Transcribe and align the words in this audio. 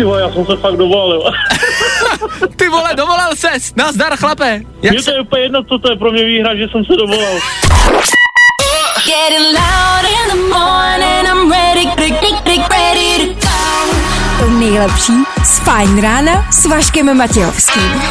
Ty 0.00 0.04
vole, 0.04 0.20
já 0.20 0.32
jsem 0.32 0.46
se 0.46 0.56
fakt 0.56 0.76
dovolil. 0.76 1.22
Ty 2.56 2.68
vole, 2.68 2.94
dovolal 2.94 3.36
ses. 3.36 3.74
Nazdar, 3.76 4.16
chlape. 4.16 4.60
Jak 4.82 4.94
Mně 4.94 5.02
to 5.02 5.10
je 5.10 5.20
úplně 5.20 5.42
jedno, 5.42 5.64
co 5.64 5.78
to 5.78 5.90
je 5.90 5.96
pro 5.96 6.12
mě 6.12 6.24
výhra, 6.24 6.56
že 6.56 6.68
jsem 6.68 6.84
se 6.84 6.92
dovolal. 6.96 7.38
To 14.38 14.50
nejlepší 14.50 15.12
z 15.44 15.58
Fajn 15.58 16.00
rána 16.00 16.46
s 16.52 16.66
Vaškem 16.66 17.16
Matějovským. 17.16 18.02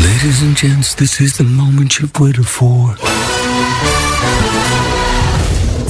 Ladies 0.00 0.42
and 0.42 0.60
gents, 0.60 0.94
this 0.94 1.20
is 1.20 1.36
the 1.36 1.44
moment 1.44 2.00
you've 2.00 2.20
waited 2.20 2.46
for. 2.46 3.15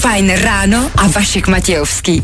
Fajn 0.06 0.30
ráno 0.30 0.90
a 0.96 1.06
Vašek 1.06 1.46
Matějovský. 1.48 2.22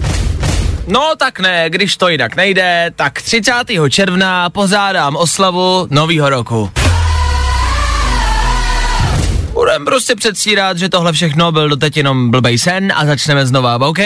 No 0.86 1.12
tak 1.18 1.40
ne, 1.40 1.64
když 1.70 1.96
to 1.96 2.08
jinak 2.08 2.36
nejde, 2.36 2.90
tak 2.96 3.22
30. 3.22 3.52
června 3.90 4.50
pozádám 4.50 5.16
oslavu 5.16 5.86
novýho 5.90 6.28
roku. 6.28 6.70
Budem 9.52 9.84
prostě 9.84 10.14
předstírat, 10.14 10.78
že 10.78 10.88
tohle 10.88 11.12
všechno 11.12 11.52
byl 11.52 11.68
doteď 11.68 11.96
jenom 11.96 12.30
blbej 12.30 12.58
sen 12.58 12.92
a 12.96 13.06
začneme 13.06 13.46
znova, 13.46 13.86
OK? 13.88 13.98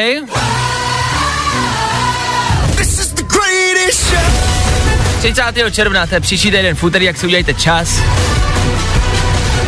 30. 5.20 5.42
června, 5.70 6.06
to 6.06 6.14
je 6.14 6.20
příští 6.20 6.50
týden 6.50 6.76
v 6.76 6.82
úterý, 6.82 7.04
jak 7.04 7.16
si 7.16 7.26
udělejte 7.26 7.54
čas. 7.54 8.00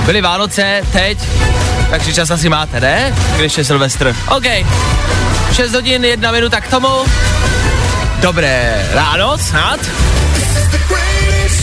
Byly 0.08 0.20
Vánoce, 0.20 0.82
teď, 0.92 1.18
takže 1.90 2.14
čas 2.14 2.30
asi 2.30 2.48
máte, 2.48 2.80
ne? 2.80 3.14
Když 3.36 3.58
je 3.58 3.64
Silvestr. 3.64 4.16
OK. 4.36 4.44
6 5.52 5.74
hodin, 5.74 6.04
1 6.04 6.32
minuta 6.32 6.60
k 6.60 6.68
tomu. 6.68 6.88
Dobré 8.20 8.86
ráno, 8.92 9.38
snad. 9.38 9.80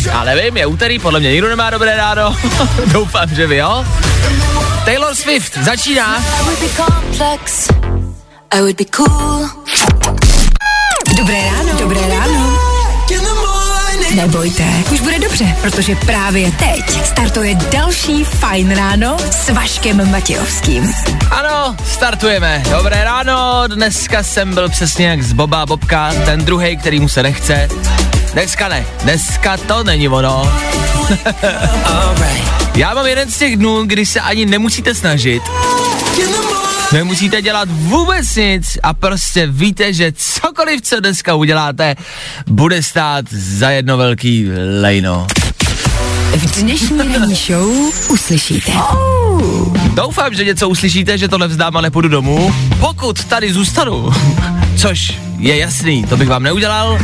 Já 0.05 0.23
nevím, 0.23 0.57
je 0.57 0.65
úterý, 0.65 0.99
podle 0.99 1.19
mě 1.19 1.31
nikdo 1.31 1.49
nemá 1.49 1.69
dobré 1.69 1.97
ráno. 1.97 2.35
Doufám, 2.85 3.35
že 3.35 3.47
vy 3.47 3.57
jo. 3.57 3.85
Taylor 4.85 5.15
Swift 5.15 5.57
začíná. 5.57 6.23
Dobré 11.17 11.41
ráno. 11.41 11.79
Dobré 11.79 12.01
ráno. 12.09 12.34
Nebojte, 14.15 14.63
už 14.91 15.01
bude 15.01 15.19
dobře, 15.19 15.55
protože 15.61 15.95
právě 15.95 16.51
teď 16.51 17.05
startuje 17.05 17.55
další 17.55 18.23
Fajn 18.23 18.75
ráno 18.75 19.17
s 19.31 19.49
Vaškem 19.49 20.11
Matějovským. 20.11 20.93
Ano, 21.31 21.75
startujeme. 21.85 22.63
Dobré 22.71 23.03
ráno, 23.03 23.63
dneska 23.67 24.23
jsem 24.23 24.53
byl 24.53 24.69
přesně 24.69 25.07
jak 25.07 25.21
z 25.21 25.33
Boba 25.33 25.65
Bobka, 25.65 26.13
ten 26.25 26.45
druhý, 26.45 26.77
který 26.77 26.99
mu 26.99 27.09
se 27.09 27.23
nechce. 27.23 27.67
Dneska 28.33 28.67
ne, 28.67 28.85
dneska 29.03 29.57
to 29.57 29.83
není 29.83 30.09
ono. 30.09 30.53
Já 32.75 32.93
mám 32.93 33.05
jeden 33.05 33.31
z 33.31 33.37
těch 33.37 33.57
dnů, 33.57 33.83
kdy 33.85 34.05
se 34.05 34.21
ani 34.21 34.45
nemusíte 34.45 34.95
snažit. 34.95 35.43
Nemusíte 36.93 37.41
dělat 37.41 37.69
vůbec 37.71 38.35
nic 38.35 38.77
a 38.83 38.93
prostě 38.93 39.47
víte, 39.47 39.93
že 39.93 40.13
cokoliv, 40.15 40.81
co 40.81 40.99
dneska 40.99 41.35
uděláte, 41.35 41.95
bude 42.47 42.83
stát 42.83 43.25
za 43.31 43.69
jedno 43.69 43.97
velký 43.97 44.47
lejno. 44.81 45.27
V 46.35 46.61
dnešní 46.61 46.97
ranní 46.97 47.35
show 47.35 47.91
uslyšíte. 48.09 48.71
Doufám, 49.93 50.33
že 50.33 50.45
něco 50.45 50.69
uslyšíte, 50.69 51.17
že 51.17 51.27
tohle 51.27 51.47
vzdám 51.47 51.77
a 51.77 51.81
nepůjdu 51.81 52.09
domů. 52.09 52.55
Pokud 52.79 53.23
tady 53.23 53.53
zůstanu, 53.53 54.13
což 54.77 55.13
je 55.39 55.57
jasný, 55.57 56.03
to 56.03 56.17
bych 56.17 56.29
vám 56.29 56.43
neudělal, 56.43 56.99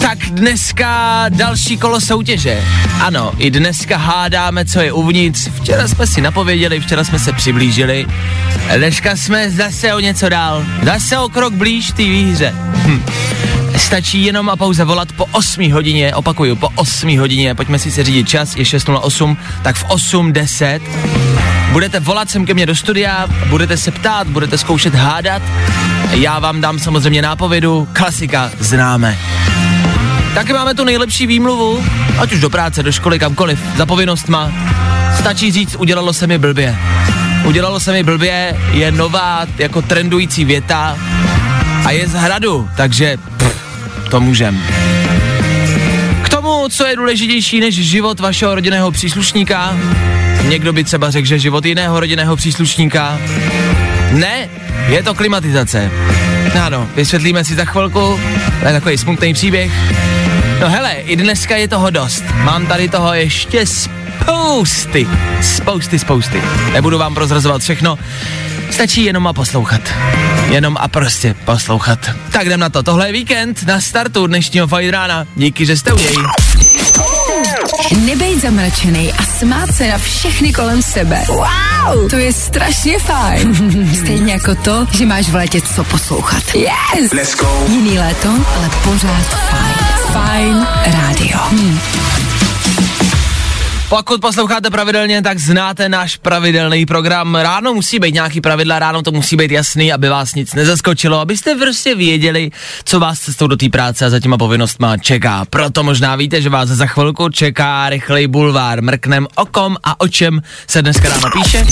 tak 0.00 0.18
dneska 0.18 1.24
další 1.28 1.76
kolo 1.76 2.00
soutěže. 2.00 2.64
Ano, 3.00 3.32
i 3.38 3.50
dneska 3.50 3.96
hádáme, 3.96 4.64
co 4.64 4.80
je 4.80 4.92
uvnitř. 4.92 5.48
Včera 5.60 5.88
jsme 5.88 6.06
si 6.06 6.20
napověděli, 6.20 6.80
včera 6.80 7.04
jsme 7.04 7.18
se 7.18 7.32
přiblížili. 7.32 8.06
Dneska 8.76 9.16
jsme 9.16 9.50
zase 9.50 9.94
o 9.94 10.00
něco 10.00 10.28
dál. 10.28 10.64
Zase 10.82 11.18
o 11.18 11.28
krok 11.28 11.52
blíž 11.52 11.86
té 11.86 12.02
výhře. 12.02 12.54
Hm. 12.56 13.02
Stačí 13.76 14.24
jenom 14.24 14.50
a 14.50 14.56
pouze 14.56 14.84
volat 14.84 15.12
po 15.12 15.26
8 15.32 15.72
hodině, 15.72 16.14
opakuju, 16.14 16.56
po 16.56 16.68
8 16.74 17.18
hodině, 17.18 17.54
pojďme 17.54 17.78
si 17.78 17.90
se 17.90 18.04
řídit 18.04 18.28
čas, 18.28 18.56
je 18.56 18.64
6.08, 18.64 19.36
tak 19.62 19.76
v 19.76 19.84
8.10 19.84 20.80
budete 21.72 22.00
volat 22.00 22.30
sem 22.30 22.46
ke 22.46 22.54
mně 22.54 22.66
do 22.66 22.76
studia, 22.76 23.26
budete 23.48 23.76
se 23.76 23.90
ptát, 23.90 24.26
budete 24.26 24.58
zkoušet 24.58 24.94
hádat, 24.94 25.42
já 26.10 26.38
vám 26.38 26.60
dám 26.60 26.78
samozřejmě 26.78 27.22
nápovědu, 27.22 27.88
klasika 27.92 28.50
známe. 28.58 29.18
Taky 30.34 30.52
máme 30.52 30.74
tu 30.74 30.84
nejlepší 30.84 31.26
výmluvu, 31.26 31.84
ať 32.18 32.32
už 32.32 32.40
do 32.40 32.50
práce, 32.50 32.82
do 32.82 32.92
školy, 32.92 33.18
kamkoliv, 33.18 33.58
za 33.76 33.86
má. 34.28 34.52
Stačí 35.18 35.52
říct, 35.52 35.76
udělalo 35.78 36.12
se 36.12 36.26
mi 36.26 36.38
blbě. 36.38 36.76
Udělalo 37.44 37.80
se 37.80 37.92
mi 37.92 38.02
blbě 38.02 38.56
je 38.72 38.92
nová 38.92 39.46
jako 39.58 39.82
trendující 39.82 40.44
věta 40.44 40.98
a 41.84 41.90
je 41.90 42.08
z 42.08 42.12
hradu, 42.12 42.68
takže 42.76 43.16
pff, 43.36 44.10
to 44.10 44.20
můžem. 44.20 44.62
K 46.22 46.28
tomu, 46.28 46.68
co 46.68 46.86
je 46.86 46.96
důležitější 46.96 47.60
než 47.60 47.74
život 47.74 48.20
vašeho 48.20 48.54
rodinného 48.54 48.90
příslušníka, 48.90 49.76
někdo 50.48 50.72
by 50.72 50.84
třeba 50.84 51.10
řekl, 51.10 51.26
že 51.26 51.38
život 51.38 51.66
jiného 51.66 52.00
rodinného 52.00 52.36
příslušníka, 52.36 53.18
ne, 54.12 54.48
je 54.88 55.02
to 55.02 55.14
klimatizace. 55.14 55.90
Ano, 56.62 56.88
vysvětlíme 56.94 57.44
si 57.44 57.54
za 57.54 57.64
chvilku, 57.64 58.20
to 58.60 58.66
je 58.66 58.72
takový 58.72 58.98
smutný 58.98 59.34
příběh. 59.34 59.72
No 60.60 60.70
hele, 60.70 60.92
i 60.92 61.16
dneska 61.16 61.56
je 61.56 61.68
toho 61.68 61.90
dost. 61.90 62.24
Mám 62.34 62.66
tady 62.66 62.88
toho 62.88 63.14
ještě 63.14 63.66
spousty, 63.66 65.06
spousty, 65.42 65.98
spousty. 65.98 66.42
Nebudu 66.72 66.98
vám 66.98 67.14
prozrazovat 67.14 67.62
všechno, 67.62 67.98
stačí 68.70 69.04
jenom 69.04 69.26
a 69.26 69.32
poslouchat. 69.32 69.80
Jenom 70.50 70.76
a 70.80 70.88
prostě 70.88 71.34
poslouchat. 71.44 72.10
Tak 72.32 72.46
jdem 72.46 72.60
na 72.60 72.68
to. 72.68 72.82
Tohle 72.82 73.08
je 73.08 73.12
víkend 73.12 73.62
na 73.66 73.80
startu 73.80 74.26
dnešního 74.26 74.66
Fajn 74.66 74.90
rána. 74.90 75.26
Díky, 75.36 75.66
že 75.66 75.76
jste 75.76 75.92
u 75.92 75.98
něj. 75.98 76.16
Nebej 78.04 78.40
zamračený 78.40 79.12
a 79.12 79.22
smát 79.22 79.74
se 79.74 79.88
na 79.88 79.98
všechny 79.98 80.52
kolem 80.52 80.82
sebe. 80.82 81.24
Wow, 81.28 82.10
to 82.10 82.16
je 82.16 82.32
strašně 82.32 82.98
fajn. 82.98 83.54
Stejně 83.94 84.32
jako 84.32 84.54
to, 84.54 84.86
že 84.96 85.06
máš 85.06 85.28
v 85.28 85.34
létě 85.34 85.60
co 85.60 85.84
poslouchat. 85.84 86.42
Yes! 86.54 87.12
Let's 87.12 87.36
go. 87.36 87.64
Jiný 87.68 87.98
léto, 87.98 88.28
ale 88.28 88.70
pořád 88.84 89.26
fajn. 89.26 89.74
Fajn 90.12 90.66
rádio. 90.86 91.38
Hmm. 91.38 91.78
Pokud 93.90 94.20
posloucháte 94.20 94.70
pravidelně, 94.70 95.22
tak 95.22 95.38
znáte 95.38 95.88
náš 95.88 96.16
pravidelný 96.16 96.86
program. 96.86 97.34
Ráno 97.34 97.74
musí 97.74 97.98
být 97.98 98.14
nějaký 98.14 98.40
pravidla, 98.40 98.78
ráno 98.78 99.02
to 99.02 99.12
musí 99.12 99.36
být 99.36 99.50
jasný, 99.50 99.92
aby 99.92 100.08
vás 100.08 100.34
nic 100.34 100.54
nezaskočilo, 100.54 101.20
abyste 101.20 101.54
prostě 101.54 101.94
věděli, 101.94 102.50
co 102.84 103.00
vás 103.00 103.20
cestou 103.20 103.46
do 103.46 103.56
té 103.56 103.68
práce 103.68 104.06
a 104.06 104.10
za 104.10 104.20
těma 104.20 104.38
povinnostma 104.38 104.96
čeká. 104.96 105.44
Proto 105.50 105.82
možná 105.82 106.16
víte, 106.16 106.42
že 106.42 106.48
vás 106.48 106.68
za 106.68 106.86
chvilku 106.86 107.28
čeká 107.28 107.88
rychlej 107.88 108.26
bulvár. 108.26 108.82
Mrknem 108.82 109.26
okom 109.34 109.76
a 109.84 110.00
o 110.00 110.08
čem 110.08 110.42
se 110.66 110.82
dneska 110.82 111.08
ráno 111.08 111.30
píše? 111.32 111.66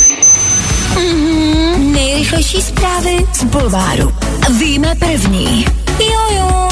Mm-hmm, 0.94 1.92
nejrychlejší 1.92 2.62
zprávy 2.62 3.26
z 3.32 3.44
Bulváru. 3.44 4.14
Víme 4.58 4.94
první. 4.98 5.64
Jo, 6.00 6.36
jo. 6.36 6.68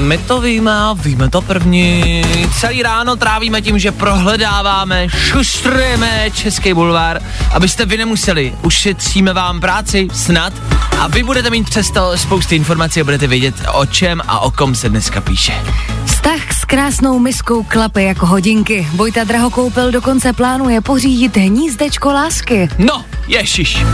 My 0.00 0.18
to 0.18 0.40
víme, 0.40 0.72
víme 0.94 1.30
to 1.30 1.40
první. 1.42 2.22
Celý 2.60 2.82
ráno 2.82 3.16
trávíme 3.16 3.62
tím, 3.62 3.78
že 3.78 3.92
prohledáváme, 3.92 5.08
šustrujeme 5.08 6.30
Český 6.34 6.74
bulvár, 6.74 7.20
abyste 7.52 7.86
vy 7.86 7.96
nemuseli. 7.96 8.54
Ušetříme 8.62 9.32
vám 9.32 9.60
práci, 9.60 10.08
snad. 10.12 10.52
A 11.00 11.06
vy 11.06 11.22
budete 11.22 11.50
mít 11.50 11.70
přesto 11.70 12.18
spousty 12.18 12.56
informací 12.56 13.00
a 13.00 13.04
budete 13.04 13.26
vědět, 13.26 13.54
o 13.72 13.86
čem 13.86 14.22
a 14.28 14.38
o 14.38 14.50
kom 14.50 14.74
se 14.74 14.88
dneska 14.88 15.20
píše. 15.20 15.62
Vztah 16.04 16.52
s 16.52 16.64
krásnou 16.64 17.18
miskou 17.18 17.62
klape 17.62 18.02
jako 18.02 18.26
hodinky. 18.26 18.88
Vojta 18.94 19.24
Drahokoupil 19.24 19.92
dokonce 19.92 20.32
plánuje 20.32 20.80
pořídit 20.80 21.36
hnízdečko 21.36 22.12
lásky. 22.12 22.68
No, 22.78 23.04
ježiš. 23.26 23.84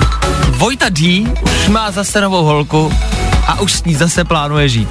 Vojta 0.48 0.88
D 0.88 1.26
už 1.42 1.68
má 1.68 1.90
zase 1.90 2.20
novou 2.20 2.44
holku 2.44 2.92
a 3.46 3.60
už 3.60 3.72
s 3.72 3.84
ní 3.84 3.94
zase 3.94 4.24
plánuje 4.24 4.68
žít. 4.68 4.88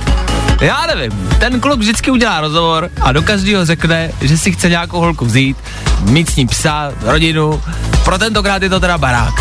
Já 0.61 0.85
nevím, 0.95 1.29
ten 1.39 1.59
kluk 1.59 1.79
vždycky 1.79 2.11
udělá 2.11 2.41
rozhovor 2.41 2.89
a 3.01 3.11
do 3.11 3.21
každého 3.21 3.65
řekne, 3.65 4.11
že 4.21 4.37
si 4.37 4.51
chce 4.51 4.69
nějakou 4.69 4.99
holku 4.99 5.25
vzít, 5.25 5.57
mít 6.01 6.29
s 6.29 6.35
ní 6.35 6.47
psa, 6.47 6.91
rodinu, 7.01 7.61
pro 8.03 8.17
tentokrát 8.17 8.63
je 8.63 8.69
to 8.69 8.79
teda 8.79 8.97
barák. 8.97 9.33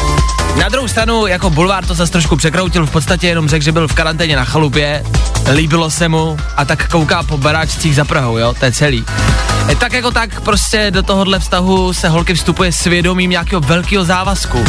Na 0.61 0.69
druhou 0.69 0.89
stranu, 0.89 1.27
jako 1.27 1.51
bulvár 1.51 1.87
to 1.87 1.95
zase 1.95 2.13
trošku 2.13 2.37
překroutil, 2.37 2.87
v 2.87 2.91
podstatě 2.91 3.27
jenom 3.27 3.49
řekl, 3.49 3.65
že 3.65 3.73
byl 3.73 3.89
v 3.89 3.95
karanténě 3.95 4.37
na 4.37 4.45
chalupě, 4.45 5.05
líbilo 5.53 5.91
se 5.91 6.09
mu 6.09 6.37
a 6.57 6.65
tak 6.65 6.89
kouká 6.89 7.23
po 7.23 7.39
baráčcích 7.39 7.97
za 7.97 8.05
Prahou, 8.05 8.39
jo, 8.39 8.55
to 8.59 8.65
je 8.65 8.73
celý. 8.73 9.05
E, 9.69 9.77
tak 9.77 9.93
jako 9.93 10.11
tak 10.11 10.41
prostě 10.41 10.91
do 10.91 11.03
tohohle 11.03 11.39
vztahu 11.39 11.93
se 11.93 12.09
holky 12.09 12.35
vstupuje 12.35 12.73
svědomím 12.73 13.31
nějakého 13.31 13.61
velkého 13.61 14.05
závazku. 14.05 14.65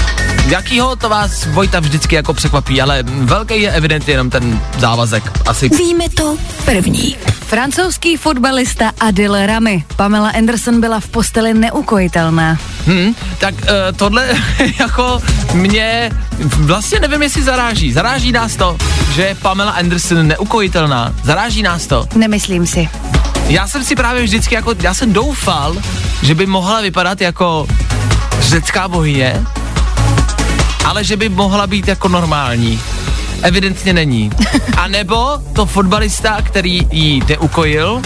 Jakýho 0.47 0.95
to 0.95 1.09
vás 1.09 1.45
Vojta 1.45 1.79
vždycky 1.79 2.15
jako 2.15 2.33
překvapí, 2.33 2.81
ale 2.81 3.03
velký 3.03 3.61
je 3.61 3.71
evidentně 3.71 4.13
jenom 4.13 4.29
ten 4.29 4.61
závazek. 4.77 5.31
Asi 5.45 5.69
Víme 5.69 6.09
to 6.09 6.37
první. 6.65 7.15
Francouzský 7.45 8.17
fotbalista 8.17 8.91
Adil 8.99 9.45
Rami. 9.45 9.83
Pamela 9.95 10.29
Anderson 10.29 10.81
byla 10.81 10.99
v 10.99 11.07
posteli 11.07 11.53
neukojitelná. 11.53 12.57
Hmm, 12.85 13.15
tak 13.37 13.55
uh, 13.55 13.69
tohle 13.95 14.27
jako 14.79 15.21
mě 15.53 15.75
vlastně 16.39 17.00
nevím, 17.00 17.22
jestli 17.22 17.44
zaráží. 17.44 17.94
Zaráží 17.94 18.31
nás 18.31 18.56
to, 18.56 18.77
že 19.13 19.22
je 19.22 19.36
Pamela 19.36 19.72
Anderson 19.72 20.27
neukojitelná. 20.27 21.16
Zaráží 21.24 21.63
nás 21.63 21.88
to. 21.88 22.07
Nemyslím 22.16 22.68
si. 22.68 22.89
Já 23.48 23.68
jsem 23.68 23.83
si 23.83 23.95
právě 23.95 24.24
vždycky 24.24 24.56
jako, 24.56 24.75
já 24.81 24.94
jsem 24.94 25.13
doufal, 25.13 25.75
že 26.22 26.36
by 26.36 26.45
mohla 26.45 26.81
vypadat 26.81 27.22
jako 27.22 27.68
řecká 28.39 28.88
bohyně, 28.88 29.44
ale 30.86 31.04
že 31.04 31.18
by 31.18 31.30
mohla 31.30 31.68
být 31.68 31.88
jako 31.88 32.07
normální. 32.07 32.81
Evidentně 33.42 33.94
není. 33.94 34.31
A 34.78 34.88
nebo 34.88 35.38
to 35.54 35.66
fotbalista, 35.66 36.42
který 36.42 36.88
ji 36.92 37.21
neukojil, 37.30 38.01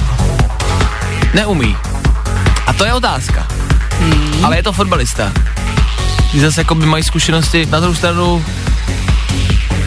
neumí. 1.33 1.77
A 2.67 2.73
to 2.73 2.85
je 2.85 2.93
otázka. 2.93 3.47
Hmm. 3.99 4.45
Ale 4.45 4.55
je 4.55 4.63
to 4.63 4.73
fotbalista. 4.73 5.31
Ty 6.31 6.39
zase 6.39 6.61
jako 6.61 6.75
by 6.75 6.85
mají 6.85 7.03
zkušenosti, 7.03 7.65
na 7.65 7.79
druhou 7.79 7.95
stranu 7.95 8.45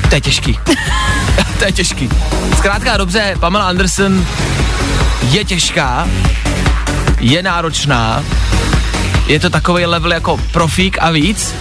to 0.08 0.14
je 0.14 0.20
těžký. 0.20 0.58
to 1.58 1.64
je 1.64 1.72
těžký. 1.72 2.08
Zkrátka 2.56 2.96
dobře, 2.96 3.36
Pamela 3.40 3.68
Anderson 3.68 4.26
je 5.30 5.44
těžká, 5.44 6.08
je 7.20 7.42
náročná, 7.42 8.24
je 9.26 9.40
to 9.40 9.50
takový 9.50 9.86
level 9.86 10.12
jako 10.12 10.40
profík 10.52 10.96
a 11.00 11.10
víc. 11.10 11.54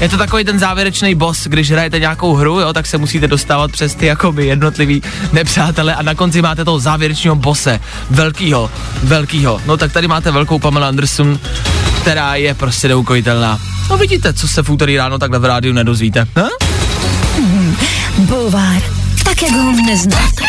Je 0.00 0.08
to 0.08 0.16
takový 0.16 0.44
ten 0.44 0.58
závěrečný 0.58 1.14
boss, 1.14 1.46
když 1.46 1.70
hrajete 1.70 1.98
nějakou 1.98 2.34
hru, 2.34 2.60
jo, 2.60 2.72
tak 2.72 2.86
se 2.86 2.98
musíte 2.98 3.28
dostávat 3.28 3.72
přes 3.72 3.94
ty 3.94 4.06
jakoby 4.06 4.46
jednotlivý 4.46 5.02
nepřátele 5.32 5.94
a 5.94 6.02
na 6.02 6.14
konci 6.14 6.42
máte 6.42 6.64
toho 6.64 6.78
závěrečného 6.78 7.36
bose, 7.36 7.80
velkýho, 8.10 8.70
velkýho. 9.02 9.60
No 9.66 9.76
tak 9.76 9.92
tady 9.92 10.08
máte 10.08 10.30
velkou 10.30 10.58
Pamela 10.58 10.88
Anderson, 10.88 11.38
která 12.04 12.34
je 12.34 12.54
prostě 12.54 12.88
neukojitelná. 12.88 13.58
No 13.90 13.96
vidíte, 13.96 14.32
co 14.32 14.48
se 14.48 14.62
v 14.62 14.70
úterý 14.70 14.96
ráno 14.96 15.18
takhle 15.18 15.38
v 15.38 15.44
rádiu 15.44 15.74
nedozvíte. 15.74 16.26
Ha? 16.36 16.48
Bulvár. 18.18 18.82
Tak, 19.24 19.42
jak 19.42 19.52
ho 19.52 19.72
neznáte. 19.72 20.44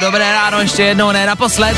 Dobré 0.00 0.32
ráno, 0.32 0.60
ještě 0.60 0.82
jednou, 0.82 1.12
ne 1.12 1.26
naposled. 1.26 1.76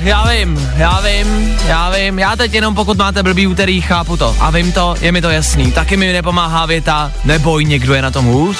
Já 0.00 0.28
vím, 0.28 0.72
já 0.76 1.00
vím, 1.00 1.56
já 1.66 1.90
vím, 1.90 2.18
já 2.18 2.36
teď 2.36 2.54
jenom 2.54 2.74
pokud 2.74 2.98
máte 2.98 3.22
blbý 3.22 3.46
úterý, 3.46 3.80
chápu 3.80 4.16
to 4.16 4.36
a 4.40 4.50
vím 4.50 4.72
to, 4.72 4.94
je 5.00 5.12
mi 5.12 5.22
to 5.22 5.30
jasný. 5.30 5.72
Taky 5.72 5.96
mi 5.96 6.12
nepomáhá 6.12 6.66
věta, 6.66 7.12
neboj, 7.24 7.64
někdo 7.64 7.94
je 7.94 8.02
na 8.02 8.10
tom 8.10 8.24
hůř. 8.24 8.56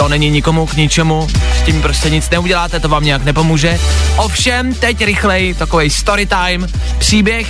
To 0.00 0.08
není 0.08 0.30
nikomu 0.30 0.66
k 0.66 0.76
ničemu, 0.76 1.28
s 1.60 1.62
tím 1.62 1.82
prostě 1.82 2.10
nic 2.10 2.30
neuděláte, 2.30 2.80
to 2.80 2.88
vám 2.88 3.04
nějak 3.04 3.24
nepomůže. 3.24 3.78
Ovšem, 4.16 4.74
teď 4.74 5.04
rychlej, 5.04 5.54
takový 5.54 5.90
story 5.90 6.26
time, 6.26 6.66
příběh, 6.98 7.46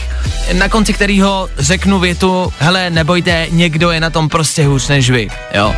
na 0.52 0.68
konci 0.68 0.92
kterého 0.92 1.48
řeknu 1.58 1.98
větu, 1.98 2.52
hele, 2.58 2.90
nebojte, 2.90 3.46
někdo 3.50 3.90
je 3.90 4.00
na 4.00 4.10
tom 4.10 4.28
prostě 4.28 4.66
hůř 4.66 4.88
než 4.88 5.10
vy, 5.10 5.30
jo. 5.54 5.74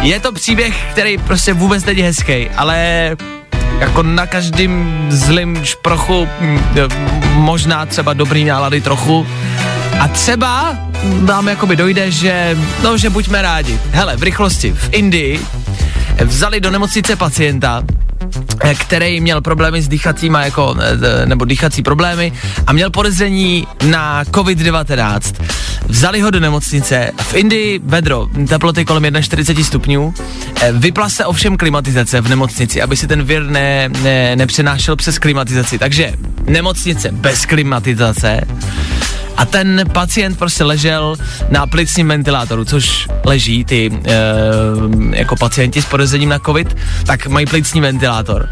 Je 0.00 0.20
to 0.20 0.32
příběh, 0.32 0.74
který 0.90 1.18
prostě 1.18 1.52
vůbec 1.52 1.84
není 1.84 2.02
hezký, 2.02 2.50
ale 2.56 3.10
jako 3.78 4.02
na 4.02 4.26
každém 4.26 5.06
zlým 5.08 5.64
šprochu 5.64 6.28
mm, 6.40 6.60
možná 7.32 7.86
třeba 7.86 8.12
dobrý 8.12 8.44
nálady 8.44 8.80
trochu. 8.80 9.26
A 10.00 10.08
třeba 10.08 10.78
nám 11.20 11.48
jakoby 11.48 11.76
dojde, 11.76 12.10
že, 12.10 12.56
no, 12.82 12.98
že 12.98 13.10
buďme 13.10 13.42
rádi. 13.42 13.80
Hele, 13.90 14.16
v 14.16 14.22
rychlosti, 14.22 14.72
v 14.72 14.88
Indii 14.92 15.40
vzali 16.24 16.60
do 16.60 16.70
nemocnice 16.70 17.16
pacienta, 17.16 17.82
který 18.78 19.20
měl 19.20 19.40
problémy 19.40 19.82
s 19.82 19.88
dýchacíma, 19.88 20.44
jako, 20.44 20.76
nebo 21.24 21.44
dýchací 21.44 21.82
problémy 21.82 22.32
a 22.66 22.72
měl 22.72 22.90
podezření 22.90 23.66
na 23.90 24.24
COVID-19. 24.24 25.34
Vzali 25.86 26.20
ho 26.20 26.30
do 26.30 26.40
nemocnice, 26.40 27.12
v 27.20 27.34
Indii 27.34 27.80
vedro, 27.84 28.28
teploty 28.48 28.84
kolem 28.84 29.22
41 29.22 29.64
stupňů, 29.64 30.14
vypla 30.72 31.08
se 31.08 31.24
ovšem 31.26 31.56
klimatizace 31.56 32.20
v 32.20 32.28
nemocnici, 32.28 32.82
aby 32.82 32.96
si 32.96 33.06
ten 33.06 33.22
vir 33.22 33.42
ne, 33.42 33.88
ne, 34.02 34.36
nepřenášel 34.36 34.96
přes 34.96 35.18
klimatizaci. 35.18 35.78
Takže 35.78 36.12
nemocnice 36.46 37.12
bez 37.12 37.46
klimatizace, 37.46 38.40
a 39.40 39.46
ten 39.46 39.84
pacient 39.92 40.38
prostě 40.38 40.64
ležel 40.64 41.16
na 41.48 41.66
plicním 41.66 42.08
ventilátoru, 42.08 42.64
což 42.64 43.08
leží 43.24 43.64
ty 43.64 43.90
e, 44.04 44.12
jako 45.16 45.36
pacienti 45.36 45.82
s 45.82 45.84
podezřením 45.84 46.28
na 46.28 46.38
covid, 46.38 46.76
tak 47.06 47.26
mají 47.26 47.46
plicní 47.46 47.80
ventilátor. 47.80 48.48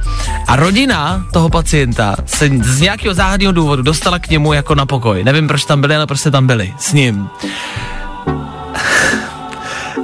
A 0.46 0.56
rodina 0.56 1.26
toho 1.32 1.48
pacienta 1.48 2.16
se 2.26 2.50
z 2.62 2.80
nějakého 2.80 3.14
záhadného 3.14 3.52
důvodu 3.52 3.82
dostala 3.82 4.18
k 4.18 4.30
němu 4.30 4.52
jako 4.52 4.74
na 4.74 4.86
pokoj. 4.86 5.24
Nevím, 5.24 5.48
proč 5.48 5.64
tam 5.64 5.80
byli, 5.80 5.96
ale 5.96 6.06
prostě 6.06 6.30
tam 6.30 6.46
byli 6.46 6.74
s 6.78 6.92
ním. 6.92 7.28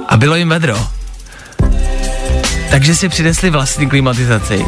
A 0.07 0.17
bylo 0.17 0.35
jim 0.35 0.49
vedro. 0.49 0.87
Takže 2.69 2.95
si 2.95 3.09
přinesli 3.09 3.49
vlastní 3.49 3.89
klimatizaci. 3.89 4.65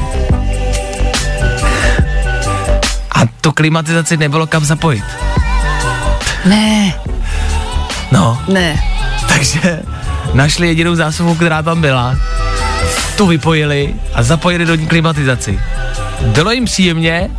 A 3.11 3.19
tu 3.41 3.51
klimatizaci 3.51 4.17
nebylo 4.17 4.47
kam 4.47 4.65
zapojit. 4.65 5.03
Ne, 6.45 6.93
No, 8.11 8.41
ne. 8.47 8.83
takže 9.27 9.81
našli 10.33 10.67
jedinou 10.67 10.95
zásobu, 10.95 11.35
která 11.35 11.61
tam 11.61 11.81
byla, 11.81 12.15
tu 13.17 13.27
vypojili 13.27 13.95
a 14.13 14.23
zapojili 14.23 14.65
do 14.65 14.75
ní 14.75 14.87
klimatizaci. 14.87 15.59
Bylo 16.21 16.51
jim 16.51 16.65
příjemně, 16.65 17.29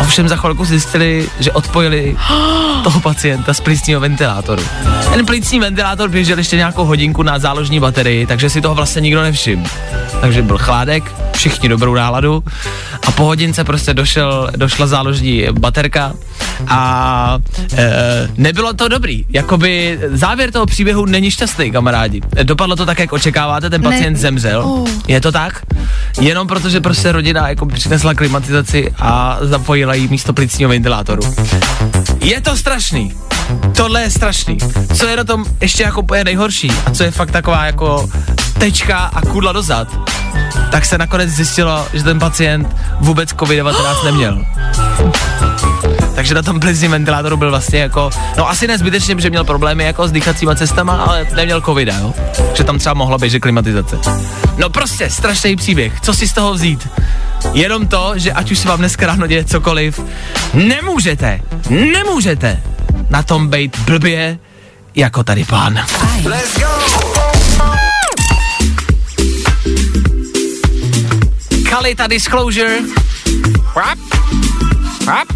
ovšem 0.00 0.28
za 0.28 0.36
chvilku 0.36 0.64
zjistili, 0.64 1.28
že 1.40 1.52
odpojili 1.52 2.16
toho 2.84 3.00
pacienta 3.00 3.54
z 3.54 3.60
plicního 3.60 4.00
ventilátoru. 4.00 4.62
Ten 5.12 5.26
plicní 5.26 5.60
ventilátor 5.60 6.08
běžel 6.08 6.38
ještě 6.38 6.56
nějakou 6.56 6.84
hodinku 6.84 7.22
na 7.22 7.38
záložní 7.38 7.80
baterii, 7.80 8.26
takže 8.26 8.50
si 8.50 8.60
toho 8.60 8.74
vlastně 8.74 9.00
nikdo 9.00 9.22
nevšiml. 9.22 9.66
Takže 10.20 10.42
byl 10.42 10.58
chládek, 10.58 11.14
všichni 11.32 11.68
dobrou 11.68 11.94
náladu 11.94 12.44
a 13.06 13.10
po 13.10 13.24
hodince 13.24 13.64
prostě 13.64 13.94
došel, 13.94 14.50
došla 14.56 14.86
záložní 14.86 15.46
baterka 15.52 16.12
a 16.68 17.38
e, 17.76 17.92
nebylo 18.36 18.72
to 18.72 18.88
dobrý. 18.88 19.24
Jakoby 19.28 19.98
závěr 20.12 20.50
toho 20.50 20.66
příběhu 20.66 21.06
není 21.06 21.30
šťastný, 21.30 21.70
kamarádi. 21.70 22.20
Dopadlo 22.42 22.76
to 22.76 22.86
tak, 22.86 22.98
jak 22.98 23.12
očekáváte, 23.12 23.70
ten 23.70 23.82
pacient 23.82 24.12
Ne. 24.12 24.18
zemřel. 24.18 24.62
Oh. 24.66 24.88
Je 25.08 25.20
to 25.20 25.32
tak? 25.32 25.62
Jenom 26.20 26.46
protože 26.48 26.80
prostě 26.80 27.12
rodina 27.12 27.48
jako 27.48 27.66
přinesla 27.66 28.14
klimatizaci 28.14 28.92
a 28.98 29.38
zapojila 29.40 29.94
jí 29.94 30.08
místo 30.08 30.32
plicního 30.32 30.70
ventilátoru. 30.70 31.22
Je 32.20 32.40
to 32.40 32.56
strašný. 32.56 33.12
Tohle 33.76 34.02
je 34.02 34.10
strašný. 34.10 34.58
Co 34.94 35.06
je 35.06 35.16
na 35.16 35.24
tom 35.24 35.44
ještě 35.60 35.82
jako 35.82 36.00
úplně 36.00 36.24
nejhorší 36.24 36.70
a 36.86 36.90
co 36.90 37.04
je 37.04 37.10
fakt 37.10 37.30
taková 37.30 37.64
jako 37.64 38.10
tečka 38.58 38.98
a 38.98 39.20
kudla 39.20 39.52
dozad, 39.52 39.88
tak 40.70 40.84
se 40.84 40.98
nakonec 40.98 41.30
zjistilo, 41.30 41.86
že 41.92 42.02
ten 42.02 42.18
pacient 42.18 42.76
vůbec 43.00 43.30
COVID-19 43.30 44.04
neměl. 44.04 44.44
Takže 46.14 46.34
na 46.34 46.42
tom 46.42 46.60
plicním 46.60 46.90
ventilátoru 46.90 47.36
byl 47.36 47.50
vlastně 47.50 47.78
jako, 47.78 48.10
no 48.36 48.50
asi 48.50 48.66
nezbytečně, 48.66 49.14
že 49.18 49.30
měl 49.30 49.44
problémy 49.44 49.84
jako 49.84 50.08
s 50.08 50.12
dýchacíma 50.12 50.54
cestama, 50.54 50.92
ale 50.92 51.26
neměl 51.34 51.60
covid, 51.60 51.88
jo? 51.88 52.14
Že 52.54 52.64
tam 52.64 52.78
třeba 52.78 52.94
mohla 52.94 53.18
běžet 53.18 53.40
klimatizace. 53.40 53.98
No 54.58 54.70
prostě, 54.70 55.10
strašný 55.10 55.56
příběh. 55.56 56.00
Co 56.00 56.14
si 56.14 56.28
z 56.28 56.32
toho 56.32 56.54
vzít? 56.54 56.88
Jenom 57.52 57.86
to, 57.86 58.12
že 58.16 58.32
ať 58.32 58.50
už 58.50 58.58
se 58.58 58.68
vám 58.68 58.78
dneska 58.78 59.06
ráno 59.06 59.26
děje 59.26 59.44
cokoliv, 59.44 60.00
nemůžete, 60.54 61.40
nemůžete 61.70 62.62
na 63.10 63.22
tom 63.22 63.48
být 63.48 63.78
blbě 63.78 64.38
jako 64.94 65.24
tady 65.24 65.44
pán. 65.44 65.80
Kalita 71.84 72.06
Disclosure. 72.06 72.80
Rap. 73.76 73.98
Rap. 75.06 75.28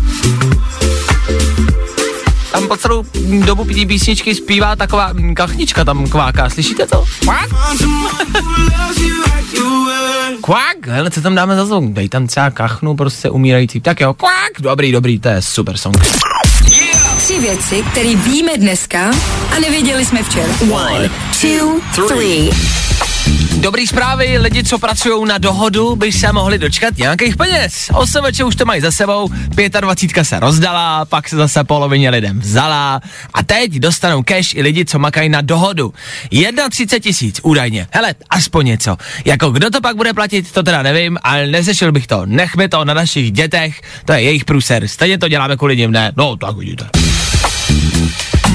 Tam 2.52 2.68
po 2.68 2.76
celou 2.76 3.04
dobu 3.44 3.64
té 3.64 3.86
písničky 3.86 4.34
zpívá 4.34 4.76
taková 4.76 5.12
kachnička 5.34 5.84
tam 5.84 6.08
kváká, 6.08 6.50
slyšíte 6.50 6.86
to? 6.86 7.04
Kvák? 7.20 7.48
Kvák? 10.42 10.86
Hele, 10.86 11.10
co 11.10 11.20
tam 11.20 11.34
dáme 11.34 11.56
za 11.56 11.66
zvuk? 11.66 11.84
Dej 11.92 12.08
tam 12.08 12.26
třeba 12.26 12.50
kachnu, 12.50 12.96
prostě 12.96 13.30
umírající. 13.30 13.80
Tak 13.80 14.00
jo, 14.00 14.14
kvák, 14.14 14.52
dobrý, 14.60 14.92
dobrý, 14.92 15.20
to 15.20 15.28
je 15.28 15.42
super 15.42 15.76
song. 15.76 15.96
Tři 17.16 17.38
věci, 17.38 17.84
které 17.90 18.16
víme 18.16 18.56
dneska 18.56 19.10
a 19.56 19.58
nevěděli 19.60 20.04
jsme 20.04 20.22
včera. 20.22 20.52
One, 20.70 21.10
two, 21.40 21.80
three. 22.08 22.50
Dobrý 23.60 23.86
zprávy, 23.86 24.38
lidi, 24.38 24.64
co 24.64 24.78
pracují 24.78 25.28
na 25.28 25.38
dohodu, 25.38 25.96
by 25.96 26.12
se 26.12 26.32
mohli 26.32 26.58
dočkat 26.58 26.98
nějakých 26.98 27.36
peněz. 27.36 27.90
Osoveče 27.94 28.44
už 28.44 28.56
to 28.56 28.64
mají 28.64 28.80
za 28.80 28.90
sebou, 28.90 29.28
25 29.80 30.24
se 30.24 30.40
rozdala, 30.40 31.04
pak 31.04 31.28
se 31.28 31.36
zase 31.36 31.64
polovině 31.64 32.10
lidem 32.10 32.40
vzala 32.40 33.00
a 33.34 33.42
teď 33.42 33.72
dostanou 33.72 34.22
cash 34.22 34.54
i 34.54 34.62
lidi, 34.62 34.84
co 34.84 34.98
makají 34.98 35.28
na 35.28 35.40
dohodu. 35.40 35.94
31 36.70 36.98
tisíc 36.98 37.40
údajně. 37.42 37.86
Hele, 37.90 38.14
aspoň 38.30 38.66
něco. 38.66 38.96
Jako 39.24 39.50
kdo 39.50 39.70
to 39.70 39.80
pak 39.80 39.96
bude 39.96 40.12
platit, 40.12 40.52
to 40.52 40.62
teda 40.62 40.82
nevím, 40.82 41.18
ale 41.22 41.46
nezešel 41.46 41.92
bych 41.92 42.06
to. 42.06 42.26
Nechme 42.26 42.68
to 42.68 42.84
na 42.84 42.94
našich 42.94 43.32
dětech, 43.32 43.80
to 44.04 44.12
je 44.12 44.22
jejich 44.22 44.44
průser. 44.44 44.88
Stejně 44.88 45.18
to 45.18 45.28
děláme 45.28 45.56
kvůli 45.56 45.76
nim, 45.76 45.90
ne? 45.90 46.12
No, 46.16 46.36
tak 46.36 46.56
vidíte. 46.56 46.88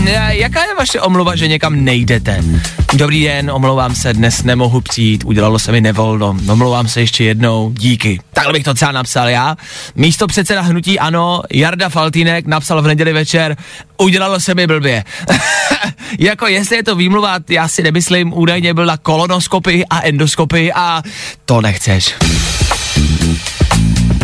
Ne, 0.03 0.31
Jaká 0.37 0.63
je 0.63 0.75
vaše 0.75 1.01
omluva, 1.01 1.35
že 1.35 1.47
někam 1.47 1.83
nejdete? 1.83 2.43
Dobrý 2.93 3.23
den, 3.23 3.51
omlouvám 3.51 3.95
se, 3.95 4.13
dnes 4.13 4.43
nemohu 4.43 4.81
přijít, 4.81 5.23
udělalo 5.25 5.59
se 5.59 5.71
mi 5.71 5.81
nevolno, 5.81 6.37
omlouvám 6.51 6.87
se 6.87 7.01
ještě 7.01 7.23
jednou, 7.23 7.71
díky. 7.73 8.19
Takhle 8.33 8.53
bych 8.53 8.63
to 8.63 8.73
celá 8.73 8.91
napsal 8.91 9.29
já. 9.29 9.55
Místo 9.95 10.27
předseda 10.27 10.61
hnutí 10.61 10.99
ano, 10.99 11.41
Jarda 11.53 11.89
Faltýnek 11.89 12.45
napsal 12.45 12.81
v 12.81 12.87
neděli 12.87 13.13
večer, 13.13 13.57
udělalo 13.97 14.39
se 14.39 14.55
mi 14.55 14.67
blbě. 14.67 15.03
jako 16.19 16.47
jestli 16.47 16.75
je 16.75 16.83
to 16.83 16.95
výmluva, 16.95 17.39
já 17.49 17.67
si 17.67 17.83
nemyslím, 17.83 18.33
údajně 18.33 18.73
byl 18.73 18.85
na 18.85 18.97
kolonoskopii 18.97 19.85
a 19.89 20.01
endoskopii 20.01 20.73
a 20.73 21.01
to 21.45 21.61
nechceš. 21.61 22.15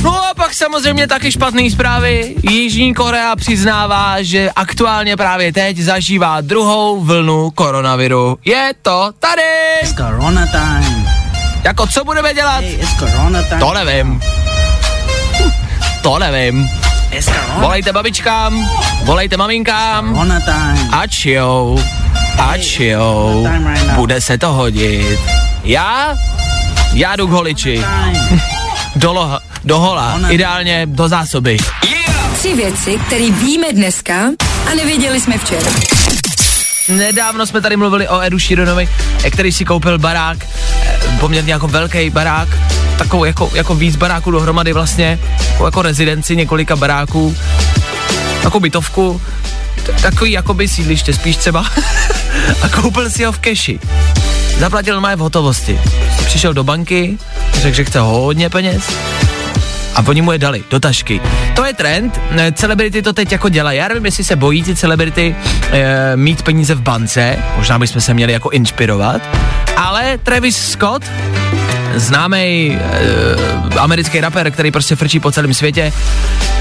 No 0.03 0.29
a 0.29 0.34
pak 0.34 0.53
samozřejmě 0.53 1.08
taky 1.08 1.32
špatné 1.32 1.72
zprávy. 1.72 2.36
Jižní 2.50 2.94
Korea 2.94 3.36
přiznává, 3.36 4.22
že 4.22 4.50
aktuálně 4.56 5.18
právě 5.18 5.53
teď 5.53 5.77
zažívá 5.77 6.41
druhou 6.41 7.01
vlnu 7.01 7.51
koronaviru. 7.51 8.38
Je 8.46 8.72
to 8.82 9.12
tady! 9.20 9.41
It's 9.82 9.94
Corona 9.94 10.46
time. 10.48 11.08
Jako 11.63 11.88
co 11.88 12.03
budeme 12.03 12.34
dělat? 12.34 12.63
Hey, 12.63 12.74
it's 12.74 12.94
Corona 13.00 13.44
time. 13.44 13.60
To 13.60 13.74
nevím. 13.74 14.22
To 16.01 16.20
nevím. 16.20 16.70
Volejte 17.56 17.94
babičkám, 17.94 18.70
volejte 19.03 19.38
maminkám 19.38 20.32
a 20.91 21.08
čijou, 21.08 21.79
a 22.39 22.58
čijou. 22.58 23.48
Bude 23.96 24.22
se 24.22 24.38
to 24.38 24.53
hodit. 24.53 25.20
Já? 25.63 26.15
Já 26.94 27.15
jdu 27.15 27.27
k 27.27 27.32
holiči. 27.32 27.84
Do, 28.96 29.13
loha, 29.13 29.39
do 29.63 29.80
hola, 29.80 30.20
ideálně 30.30 30.86
do 30.86 31.08
zásoby. 31.08 31.58
Tři 32.34 32.54
věci, 32.56 33.00
které 33.08 33.32
víme 33.32 33.74
dneska 33.74 34.16
a 34.72 34.75
nevěděli 34.75 35.22
jsme 35.22 35.38
včera. 35.38 35.72
Nedávno 36.89 37.46
jsme 37.46 37.62
tady 37.62 37.78
mluvili 37.78 38.08
o 38.08 38.22
Edu 38.22 38.39
Sheeranovi, 38.39 38.89
který 39.32 39.51
si 39.51 39.66
koupil 39.66 39.98
barák, 39.98 40.38
eh, 40.84 41.00
poměrně 41.20 41.54
jako 41.54 41.68
velký 41.68 42.10
barák, 42.10 42.48
takovou 42.98 43.25
jako, 43.25 43.51
jako 43.54 43.75
víc 43.75 43.96
baráků 43.96 44.32
dohromady 44.32 44.74
vlastně, 44.74 45.20
jako, 45.51 45.66
jako 45.66 45.82
rezidenci 45.82 46.36
několika 46.36 46.75
baráků, 46.75 47.36
takovou 48.44 48.60
bytovku, 48.60 49.22
takový 50.01 50.32
jakoby 50.32 50.68
sídliště 50.68 51.13
spíš 51.13 51.38
třeba, 51.38 51.66
a 52.62 52.70
koupil 52.70 53.10
si 53.10 53.24
ho 53.24 53.32
v 53.32 53.39
keši. 53.39 53.80
Zaplatil 54.60 55.01
má 55.01 55.16
v 55.16 55.20
hotovosti. 55.20 55.80
Přišel 56.25 56.54
do 56.54 56.63
banky, 56.63 57.18
řekl, 57.62 57.75
že 57.75 57.84
chce 57.84 58.00
hodně 58.00 58.50
peněz, 58.50 58.84
a 60.00 60.03
oni 60.08 60.22
mu 60.22 60.32
je 60.32 60.38
dali 60.38 60.63
do 60.70 60.79
tašky. 60.79 61.22
To 61.56 61.65
je 61.65 61.74
trend, 61.74 62.20
celebrity 62.53 63.01
to 63.01 63.13
teď 63.13 63.32
jako 63.32 63.50
dělají. 63.50 63.77
Já 63.77 63.88
nevím, 63.88 64.06
jestli 64.06 64.24
se 64.24 64.36
bojí 64.36 64.63
ty 64.63 64.75
celebrity 64.75 65.36
e, 65.72 66.15
mít 66.15 66.41
peníze 66.41 66.75
v 66.75 66.82
bance, 66.82 67.38
možná 67.58 67.79
bychom 67.79 68.01
se 68.01 68.13
měli 68.13 68.34
jako 68.34 68.50
inspirovat, 68.50 69.22
ale 69.77 70.18
Travis 70.18 70.72
Scott, 70.72 71.03
známý 71.96 72.77
e, 72.81 73.79
americký 73.79 74.19
rapper, 74.19 74.51
který 74.51 74.72
prostě 74.72 74.96
frčí 74.96 75.19
po 75.19 75.31
celém 75.31 75.53
světě, 75.53 75.93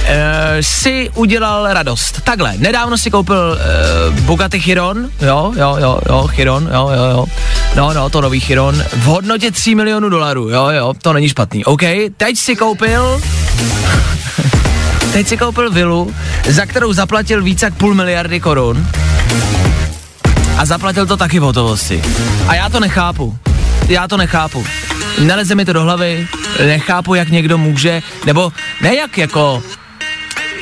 e, 0.04 0.62
si 0.62 1.10
udělal 1.14 1.72
radost. 1.72 2.20
Takhle, 2.24 2.54
nedávno 2.56 2.98
si 2.98 3.10
koupil 3.10 3.58
e, 3.58 4.20
Bugatti 4.20 4.60
Chiron, 4.60 5.10
jo, 5.20 5.52
jo, 5.56 5.76
jo, 5.80 6.00
jo, 6.08 6.26
Chiron, 6.26 6.68
jo, 6.72 6.90
jo, 6.94 7.04
jo, 7.04 7.26
no, 7.76 7.94
no, 7.94 8.10
to 8.10 8.20
nový 8.20 8.40
Chiron, 8.40 8.84
v 8.92 9.04
hodnotě 9.04 9.50
3 9.50 9.74
milionů 9.74 10.08
dolarů, 10.08 10.48
jo, 10.48 10.68
jo, 10.68 10.94
to 11.02 11.12
není 11.12 11.28
špatný, 11.28 11.64
OK, 11.64 11.82
teď 12.16 12.38
si 12.38 12.56
koupil 12.56 13.20
Teď 15.12 15.28
si 15.28 15.36
koupil 15.36 15.70
vilu, 15.70 16.14
za 16.48 16.66
kterou 16.66 16.92
zaplatil 16.92 17.42
více 17.42 17.66
jak 17.66 17.74
půl 17.74 17.94
miliardy 17.94 18.40
korun. 18.40 18.86
A 20.56 20.64
zaplatil 20.64 21.06
to 21.06 21.16
taky 21.16 21.38
v 21.38 21.42
hotovosti. 21.42 22.02
A 22.48 22.54
já 22.54 22.68
to 22.68 22.80
nechápu. 22.80 23.38
Já 23.88 24.08
to 24.08 24.16
nechápu. 24.16 24.66
Neleze 25.18 25.54
mi 25.54 25.64
to 25.64 25.72
do 25.72 25.82
hlavy, 25.82 26.28
nechápu, 26.66 27.14
jak 27.14 27.28
někdo 27.28 27.58
může, 27.58 28.02
nebo 28.26 28.52
ne 28.80 28.94
jak 28.94 29.18
jako, 29.18 29.62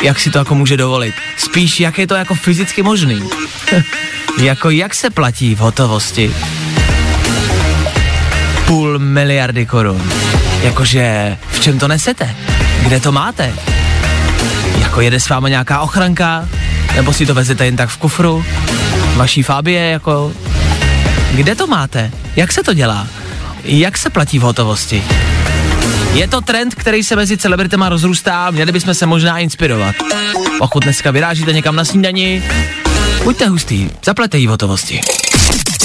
jak 0.02 0.20
si 0.20 0.30
to 0.30 0.38
jako 0.38 0.54
může 0.54 0.76
dovolit. 0.76 1.14
Spíš, 1.36 1.80
jak 1.80 1.98
je 1.98 2.06
to 2.06 2.14
jako 2.14 2.34
fyzicky 2.34 2.82
možný. 2.82 3.22
jako 4.42 4.70
jak 4.70 4.94
se 4.94 5.10
platí 5.10 5.54
v 5.54 5.58
hotovosti 5.58 6.34
půl 8.66 8.98
miliardy 8.98 9.66
korun. 9.66 10.02
Jakože 10.62 11.36
v 11.50 11.60
čem 11.60 11.78
to 11.78 11.88
nesete? 11.88 12.36
Kde 12.82 13.00
to 13.00 13.12
máte? 13.12 13.52
Jako 14.78 15.00
jede 15.00 15.20
s 15.20 15.28
váma 15.28 15.48
nějaká 15.48 15.80
ochranka? 15.80 16.48
Nebo 16.96 17.12
si 17.12 17.26
to 17.26 17.34
vezete 17.34 17.64
jen 17.64 17.76
tak 17.76 17.88
v 17.88 17.96
kufru? 17.96 18.44
Vaší 19.16 19.42
fábie 19.42 19.90
jako... 19.90 20.32
Kde 21.34 21.54
to 21.54 21.66
máte? 21.66 22.10
Jak 22.36 22.52
se 22.52 22.62
to 22.62 22.74
dělá? 22.74 23.06
Jak 23.64 23.98
se 23.98 24.10
platí 24.10 24.38
v 24.38 24.42
hotovosti? 24.42 25.04
Je 26.12 26.28
to 26.28 26.40
trend, 26.40 26.74
který 26.74 27.02
se 27.02 27.16
mezi 27.16 27.36
celebritama 27.36 27.88
rozrůstá, 27.88 28.50
měli 28.50 28.72
bychom 28.72 28.94
se 28.94 29.06
možná 29.06 29.38
inspirovat. 29.38 29.94
Pokud 30.58 30.82
dneska 30.82 31.10
vyrážíte 31.10 31.52
někam 31.52 31.76
na 31.76 31.84
snídani, 31.84 32.42
buďte 33.24 33.46
hustý, 33.46 33.90
zaplete 34.04 34.38
jí 34.38 34.46
v 34.46 34.50
hotovosti. 34.50 35.00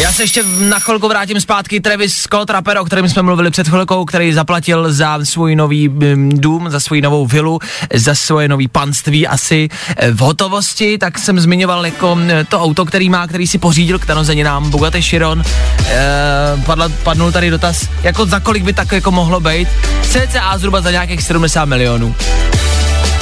Já 0.01 0.11
se 0.11 0.23
ještě 0.23 0.43
na 0.59 0.79
chvilku 0.79 1.07
vrátím 1.07 1.41
zpátky. 1.41 1.79
Travis 1.79 2.15
Scott, 2.15 2.49
rapper, 2.49 2.77
o 2.77 2.85
kterém 2.85 3.09
jsme 3.09 3.21
mluvili 3.21 3.51
před 3.51 3.67
chvilkou, 3.67 4.05
který 4.05 4.33
zaplatil 4.33 4.93
za 4.93 5.19
svůj 5.23 5.55
nový 5.55 5.89
um, 5.89 6.29
dům, 6.29 6.69
za 6.69 6.79
svou 6.79 7.01
novou 7.01 7.25
vilu, 7.25 7.59
za 7.93 8.15
svoje 8.15 8.47
nový 8.47 8.67
panství 8.67 9.27
asi 9.27 9.69
eh, 9.97 10.11
v 10.11 10.19
hotovosti, 10.19 10.97
tak 10.97 11.19
jsem 11.19 11.39
zmiňoval 11.39 11.85
jako 11.85 12.17
eh, 12.27 12.43
to 12.43 12.61
auto, 12.61 12.85
který 12.85 13.09
má, 13.09 13.27
který 13.27 13.47
si 13.47 13.57
pořídil 13.57 13.99
k 13.99 14.07
narozeninám, 14.07 14.69
Bugatti 14.69 15.01
Chiron. 15.01 15.43
E, 15.85 16.63
padla, 16.65 16.89
padnul 17.03 17.31
tady 17.31 17.49
dotaz, 17.49 17.89
jako 18.03 18.25
za 18.25 18.39
kolik 18.39 18.63
by 18.63 18.73
tak 18.73 18.91
jako 18.91 19.11
mohlo 19.11 19.39
být. 19.39 19.67
CCA 20.01 20.57
zhruba 20.57 20.81
za 20.81 20.91
nějakých 20.91 21.21
70 21.21 21.65
milionů. 21.65 22.15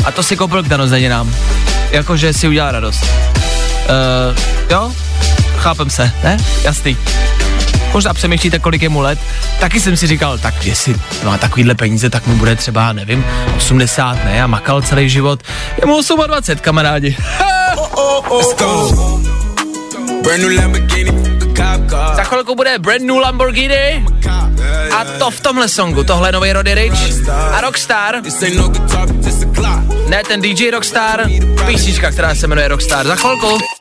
A 0.05 0.12
to 0.12 0.24
si 0.24 0.36
koupil 0.38 0.63
k 0.63 0.67
narozeninám. 0.67 1.36
Jakože 1.91 2.34
si 2.34 2.48
udělal 2.48 2.72
radost. 2.72 3.03
E, 3.03 4.74
jo, 4.74 4.93
chápem 5.59 5.89
se, 5.89 6.11
ne? 6.23 6.37
Jasný. 6.63 6.97
Možná 7.93 8.13
přemýšlíte, 8.13 8.59
kolik 8.59 8.81
je 8.81 8.89
mu 8.89 9.01
let. 9.01 9.19
Taky 9.59 9.79
jsem 9.79 9.97
si 9.97 10.07
říkal, 10.07 10.37
tak 10.37 10.65
jestli 10.65 10.95
má 11.23 11.37
takovýhle 11.37 11.75
peníze, 11.75 12.09
tak 12.09 12.27
mu 12.27 12.35
bude 12.35 12.55
třeba, 12.55 12.93
nevím, 12.93 13.25
80, 13.57 14.25
ne? 14.25 14.43
A 14.43 14.47
makal 14.47 14.81
celý 14.81 15.09
život. 15.09 15.43
Je 15.81 15.85
mu 15.85 16.01
28, 16.27 16.61
kamarádi. 16.61 17.17
Za 22.15 22.23
chvilku 22.23 22.55
bude 22.55 22.79
brand 22.79 23.01
new 23.01 23.17
Lamborghini 23.17 24.05
a 24.97 25.05
to 25.19 25.31
v 25.31 25.39
tomhle 25.39 25.69
songu, 25.69 26.03
tohle 26.03 26.31
nový 26.31 26.53
Roddy 26.53 26.75
Rich 26.75 27.29
a 27.29 27.61
Rockstar. 27.61 28.15
Ne 30.07 30.23
ten 30.27 30.41
DJ 30.41 30.71
Rockstar, 30.71 31.29
písnička, 31.65 32.11
která 32.11 32.35
se 32.35 32.47
jmenuje 32.47 32.67
Rockstar. 32.67 33.07
Za 33.07 33.15
chvilku. 33.15 33.78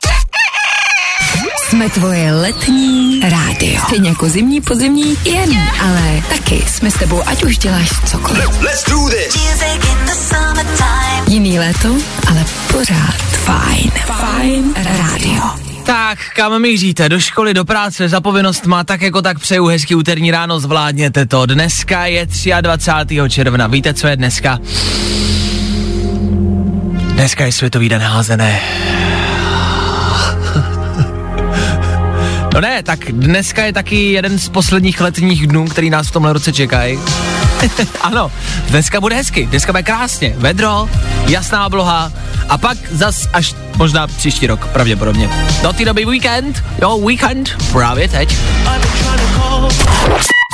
Jsme 1.69 1.89
tvoje 1.89 2.33
letní 2.33 3.19
rádio. 3.19 3.81
Stejně 3.85 4.09
jako 4.09 4.29
zimní, 4.29 4.61
podzimní, 4.61 5.17
jen. 5.25 5.49
Ale 5.81 6.23
taky 6.29 6.63
jsme 6.67 6.91
s 6.91 6.93
tebou, 6.93 7.21
ať 7.25 7.43
už 7.43 7.57
děláš 7.57 7.89
cokoliv. 8.05 8.49
Jiný 11.27 11.59
léto, 11.59 11.95
ale 12.29 12.45
pořád 12.71 13.15
fajn. 13.15 13.91
Fajn 14.05 14.73
rádio. 14.75 15.43
Tak, 15.85 16.19
kam 16.35 16.61
míříte? 16.61 17.09
Do 17.09 17.19
školy, 17.19 17.53
do 17.53 17.65
práce, 17.65 18.09
za 18.09 18.21
povinnost 18.21 18.65
má 18.65 18.83
tak 18.83 19.01
jako 19.01 19.21
tak 19.21 19.39
přeju 19.39 19.65
hezký 19.65 19.95
úterní 19.95 20.31
ráno, 20.31 20.59
zvládněte 20.59 21.25
to. 21.25 21.45
Dneska 21.45 22.05
je 22.05 22.27
23. 22.61 23.17
června, 23.29 23.67
víte, 23.67 23.93
co 23.93 24.07
je 24.07 24.15
dneska? 24.15 24.59
Dneska 27.13 27.45
je 27.45 27.51
Světový 27.51 27.89
den 27.89 28.01
házené. 28.01 28.61
No 32.53 32.61
ne, 32.61 32.83
tak 32.83 33.11
dneska 33.11 33.65
je 33.65 33.73
taky 33.73 34.11
jeden 34.11 34.39
z 34.39 34.49
posledních 34.49 35.01
letních 35.01 35.47
dnů, 35.47 35.67
který 35.67 35.89
nás 35.89 36.07
v 36.07 36.11
tomhle 36.11 36.33
roce 36.33 36.53
čekají. 36.53 36.99
ano, 38.01 38.31
dneska 38.67 39.01
bude 39.01 39.15
hezky, 39.15 39.45
dneska 39.45 39.71
bude 39.71 39.83
krásně, 39.83 40.33
vedro, 40.37 40.89
jasná 41.27 41.65
obloha 41.65 42.11
a 42.49 42.57
pak 42.57 42.77
zas 42.91 43.27
až 43.33 43.55
možná 43.75 44.07
příští 44.07 44.47
rok, 44.47 44.67
pravděpodobně. 44.67 45.29
Do 45.61 45.73
té 45.73 45.85
doby 45.85 46.05
víkend, 46.05 46.63
jo, 46.81 47.07
víkend, 47.07 47.55
právě 47.71 48.07
teď. 48.07 48.37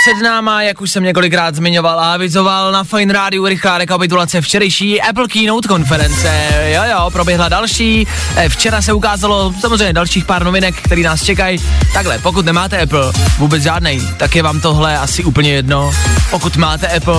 Před 0.06 0.24
náma, 0.24 0.62
jak 0.62 0.82
už 0.82 0.92
jsem 0.92 1.04
několikrát 1.04 1.56
zmiňoval 1.56 2.00
a 2.00 2.14
avizoval 2.14 2.72
na 2.72 2.84
Fine 2.84 3.14
Rádiu 3.14 3.46
rychlá 3.46 3.78
rekapitulace 3.78 4.42
včerejší 4.42 5.02
Apple 5.02 5.28
Keynote 5.28 5.68
konference. 5.68 6.50
Jo, 6.74 6.82
jo, 6.92 7.10
proběhla 7.10 7.50
další. 7.50 8.08
Eh, 8.36 8.50
Včera 8.50 8.82
se 8.82 8.94
ukázalo 8.94 9.54
samozřejmě 9.62 9.94
dalších 9.94 10.26
pár 10.26 10.44
novinek, 10.44 10.76
které 10.82 11.02
nás 11.02 11.24
čekají. 11.24 11.60
Takhle, 11.94 12.20
pokud 12.20 12.46
nemáte 12.46 12.82
Apple, 12.82 13.12
vůbec 13.38 13.64
žádnej, 13.64 14.02
tak 14.18 14.36
je 14.36 14.44
vám 14.44 14.62
tohle 14.62 14.98
asi 14.98 15.24
úplně 15.24 15.52
jedno. 15.52 15.92
Pokud 16.32 16.58
máte 16.58 16.88
Apple, 16.88 17.16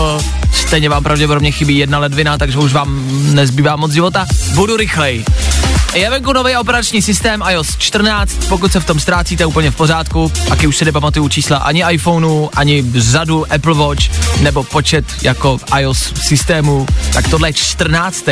stejně 0.53 0.89
vám 0.89 1.03
pravděpodobně 1.03 1.53
chybí 1.53 1.79
jedna 1.79 1.99
ledvina, 1.99 2.39
takže 2.39 2.59
už 2.59 2.73
vám 2.73 3.09
nezbývá 3.35 3.77
moc 3.77 3.93
života. 3.93 4.27
Budu 4.55 4.77
rychlej. 4.77 5.25
Je 5.97 6.11
venku 6.11 6.33
nový 6.33 6.57
operační 6.57 7.03
systém 7.03 7.43
iOS 7.51 7.77
14, 7.79 8.33
pokud 8.49 8.73
se 8.73 8.81
v 8.81 8.85
tom 8.85 9.01
ztrácíte 9.01 9.47
úplně 9.47 9.71
v 9.71 9.77
pořádku, 9.77 10.33
taky 10.49 10.67
už 10.67 10.77
se 10.77 10.85
nepamatuju 10.85 11.29
čísla 11.29 11.57
ani 11.57 11.85
iPhoneu, 11.91 12.49
ani 12.57 12.85
řadu 12.95 13.53
Apple 13.53 13.75
Watch, 13.75 14.03
nebo 14.41 14.65
počet 14.65 15.05
jako 15.23 15.59
iOS 15.79 16.13
systému, 16.23 16.87
tak 17.13 17.29
tohle 17.29 17.49
je 17.49 17.53
14. 17.53 18.25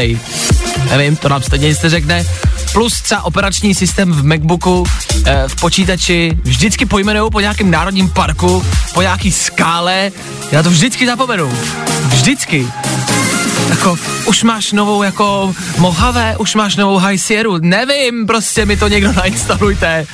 Nevím, 0.90 1.16
to 1.16 1.28
nám 1.28 1.42
stejně 1.42 1.68
jistě 1.68 1.88
řekne. 1.88 2.26
Plus 2.72 3.00
třeba 3.00 3.22
operační 3.22 3.74
systém 3.74 4.12
v 4.12 4.24
Macbooku, 4.24 4.84
eh, 5.26 5.44
v 5.48 5.56
počítači, 5.56 6.38
vždycky 6.42 6.86
pojmenují 6.86 7.30
po 7.30 7.40
nějakém 7.40 7.70
národním 7.70 8.10
parku, 8.10 8.64
po 8.94 9.02
nějaký 9.02 9.32
skále, 9.32 10.12
já 10.52 10.62
to 10.62 10.70
vždycky 10.70 11.06
zapomenu. 11.06 11.52
Vždycky 12.08 12.66
jako, 13.68 13.96
už 14.26 14.42
máš 14.42 14.72
novou 14.72 15.02
jako 15.02 15.54
Mojave, 15.78 16.36
už 16.38 16.54
máš 16.54 16.76
novou 16.76 16.98
High 16.98 17.18
Sierra, 17.18 17.50
nevím, 17.60 18.26
prostě 18.26 18.66
mi 18.66 18.76
to 18.76 18.88
někdo 18.88 19.12
nainstalujte. 19.16 20.06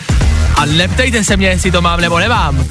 A 0.56 0.64
neptejte 0.64 1.24
se 1.24 1.36
mě, 1.36 1.48
jestli 1.48 1.70
to 1.70 1.82
mám 1.82 2.00
nebo 2.00 2.18
nemám. 2.18 2.64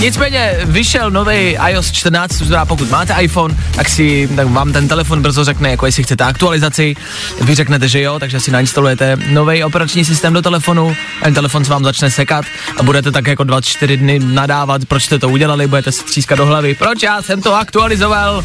Nicméně 0.00 0.58
vyšel 0.64 1.10
nový 1.10 1.56
iOS 1.68 1.92
14, 1.92 2.38
to 2.38 2.44
znamená, 2.44 2.66
pokud 2.66 2.90
máte 2.90 3.14
iPhone, 3.20 3.56
tak 3.74 3.88
si 3.88 4.28
tak 4.36 4.46
vám 4.46 4.72
ten 4.72 4.88
telefon 4.88 5.22
brzo 5.22 5.44
řekne, 5.44 5.70
jako 5.70 5.86
jestli 5.86 6.02
chcete 6.02 6.24
aktualizaci. 6.24 6.94
Vy 7.40 7.54
řeknete, 7.54 7.88
že 7.88 8.00
jo, 8.00 8.18
takže 8.18 8.40
si 8.40 8.50
nainstalujete 8.50 9.16
nový 9.30 9.64
operační 9.64 10.04
systém 10.04 10.32
do 10.32 10.42
telefonu, 10.42 10.96
ten 11.22 11.34
telefon 11.34 11.64
se 11.64 11.70
vám 11.70 11.84
začne 11.84 12.10
sekat 12.10 12.44
a 12.76 12.82
budete 12.82 13.10
tak 13.10 13.26
jako 13.26 13.44
24 13.44 13.96
dny 13.96 14.18
nadávat, 14.18 14.84
proč 14.84 15.04
jste 15.04 15.18
to 15.18 15.28
udělali, 15.28 15.66
budete 15.66 15.92
se 15.92 16.04
třískat 16.04 16.38
do 16.38 16.46
hlavy, 16.46 16.74
proč 16.74 17.02
já 17.02 17.22
jsem 17.22 17.42
to 17.42 17.54
aktualizoval. 17.54 18.44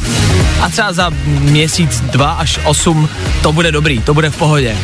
A 0.61 0.69
třeba 0.69 0.93
za 0.93 1.09
měsíc, 1.25 2.01
dva 2.01 2.31
až 2.31 2.59
osm 2.63 3.09
to 3.41 3.53
bude 3.53 3.71
dobrý, 3.71 4.01
to 4.01 4.13
bude 4.13 4.29
v 4.29 4.37
pohodě. 4.37 4.77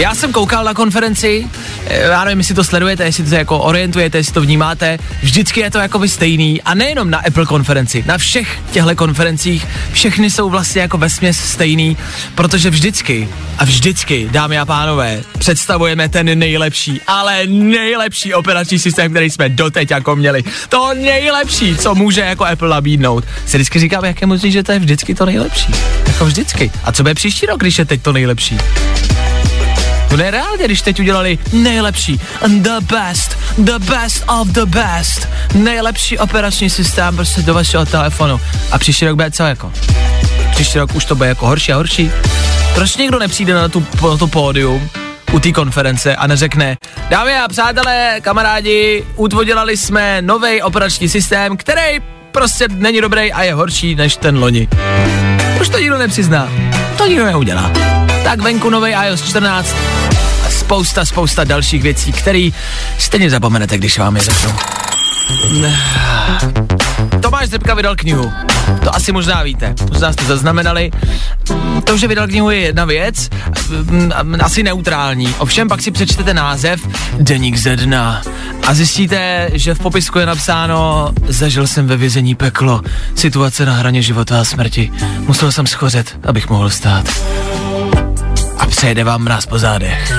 Já 0.00 0.14
jsem 0.14 0.32
koukal 0.32 0.64
na 0.64 0.74
konferenci, 0.74 1.48
eh, 1.86 2.02
já 2.02 2.24
nevím, 2.24 2.38
jestli 2.38 2.54
to 2.54 2.64
sledujete, 2.64 3.04
jestli 3.04 3.24
to 3.24 3.34
jako 3.34 3.58
orientujete, 3.58 4.18
jestli 4.18 4.32
to 4.32 4.40
vnímáte, 4.40 4.98
vždycky 5.22 5.60
je 5.60 5.70
to 5.70 5.78
jako 5.78 6.08
stejný 6.08 6.62
a 6.62 6.74
nejenom 6.74 7.10
na 7.10 7.18
Apple 7.18 7.46
konferenci, 7.46 8.04
na 8.06 8.18
všech 8.18 8.58
těchto 8.70 8.96
konferencích, 8.96 9.66
všechny 9.92 10.30
jsou 10.30 10.50
vlastně 10.50 10.82
jako 10.82 10.98
vesměs 10.98 11.36
stejný, 11.36 11.96
protože 12.34 12.70
vždycky 12.70 13.28
a 13.58 13.64
vždycky, 13.64 14.28
dámy 14.30 14.58
a 14.58 14.64
pánové, 14.64 15.22
představujeme 15.38 16.08
ten 16.08 16.38
nejlepší, 16.38 17.00
ale 17.06 17.46
nejlepší 17.46 18.34
operační 18.34 18.78
systém, 18.78 19.10
který 19.10 19.30
jsme 19.30 19.48
doteď 19.48 19.90
jako 19.90 20.16
měli. 20.16 20.44
To 20.68 20.94
nejlepší, 20.94 21.76
co 21.76 21.94
může 21.94 22.20
jako 22.20 22.44
Apple 22.44 22.68
nabídnout. 22.68 23.24
Si 23.46 23.56
vždycky 23.56 23.78
říkám, 23.78 24.04
jak 24.04 24.20
je 24.20 24.26
možný, 24.26 24.52
že 24.52 24.62
to 24.62 24.72
je 24.72 24.78
vždycky 24.78 25.14
to 25.14 25.26
nejlepší. 25.26 25.72
Jako 26.06 26.24
vždycky. 26.24 26.70
A 26.84 26.92
co 26.92 27.02
bude 27.02 27.14
příští 27.14 27.46
rok, 27.46 27.60
když 27.60 27.78
je 27.78 27.84
teď 27.84 28.02
to 28.02 28.12
nejlepší? 28.12 28.58
To 30.10 30.16
ne 30.16 30.30
reálně, 30.30 30.64
když 30.64 30.82
teď 30.82 31.00
udělali 31.00 31.38
nejlepší, 31.52 32.20
the 32.46 32.80
best, 32.80 33.38
the 33.58 33.78
best 33.78 34.24
of 34.28 34.48
the 34.48 34.64
best, 34.64 35.28
nejlepší 35.54 36.18
operační 36.18 36.70
systém 36.70 37.16
prostě 37.16 37.42
do 37.42 37.54
vašeho 37.54 37.86
telefonu. 37.86 38.40
A 38.72 38.78
příští 38.78 39.06
rok 39.06 39.16
bude 39.16 39.30
co 39.30 39.42
jako? 39.42 39.72
Příští 40.50 40.78
rok 40.78 40.94
už 40.94 41.04
to 41.04 41.14
bude 41.14 41.28
jako 41.28 41.46
horší 41.46 41.72
a 41.72 41.76
horší. 41.76 42.10
Proč 42.74 42.96
někdo 42.96 43.18
nepřijde 43.18 43.54
na, 43.54 43.68
tu, 43.68 43.86
na 44.10 44.16
to 44.16 44.26
pódium 44.26 44.90
u 45.32 45.38
té 45.38 45.52
konference 45.52 46.16
a 46.16 46.26
neřekne, 46.26 46.76
dámy 47.10 47.38
a 47.38 47.48
přátelé, 47.48 48.20
kamarádi, 48.20 49.04
utvodělali 49.16 49.76
jsme 49.76 50.22
nový 50.22 50.62
operační 50.62 51.08
systém, 51.08 51.56
který 51.56 52.00
prostě 52.32 52.68
není 52.68 53.00
dobrý 53.00 53.32
a 53.32 53.42
je 53.42 53.54
horší 53.54 53.94
než 53.94 54.16
ten 54.16 54.38
loni. 54.38 54.68
Proč 55.56 55.68
to 55.68 55.78
nikdo 55.78 55.98
nepřizná? 55.98 56.48
To 56.96 57.06
nikdo 57.06 57.24
neudělá. 57.24 57.99
Tak 58.30 58.40
venku 58.40 58.70
nový 58.70 58.90
iOS 58.90 59.22
14 59.22 59.74
a 60.46 60.50
spousta, 60.50 61.04
spousta 61.04 61.44
dalších 61.44 61.82
věcí, 61.82 62.12
které 62.12 62.50
stejně 62.98 63.30
zapomenete, 63.30 63.78
když 63.78 63.98
vám 63.98 64.16
je 64.16 64.22
řeknu. 64.22 64.52
Tomáš 67.20 67.48
Zepka 67.48 67.74
vydal 67.74 67.96
knihu. 67.96 68.32
To 68.84 68.94
asi 68.94 69.12
možná 69.12 69.42
víte, 69.42 69.74
možná 69.90 70.12
jste 70.12 70.24
zaznamenali. 70.24 70.90
To, 71.84 71.96
že 71.96 72.08
vydal 72.08 72.26
knihu 72.26 72.50
je 72.50 72.58
jedna 72.58 72.84
věc, 72.84 73.28
mm, 73.68 74.12
asi 74.42 74.62
neutrální. 74.62 75.34
Ovšem 75.38 75.68
pak 75.68 75.82
si 75.82 75.90
přečtete 75.90 76.34
název 76.34 76.88
Deník 77.20 77.56
ze 77.56 77.76
dna 77.76 78.22
a 78.66 78.74
zjistíte, 78.74 79.50
že 79.52 79.74
v 79.74 79.78
popisku 79.78 80.18
je 80.18 80.26
napsáno 80.26 81.10
Zažil 81.28 81.66
jsem 81.66 81.86
ve 81.86 81.96
vězení 81.96 82.34
peklo, 82.34 82.82
situace 83.14 83.66
na 83.66 83.72
hraně 83.72 84.02
života 84.02 84.40
a 84.40 84.44
smrti. 84.44 84.92
Musel 85.18 85.52
jsem 85.52 85.66
schořet, 85.66 86.18
abych 86.22 86.50
mohl 86.50 86.70
stát. 86.70 87.04
Přejede 88.70 89.04
vám 89.04 89.22
mráz 89.22 89.46
po 89.46 89.58
zádech. 89.58 90.12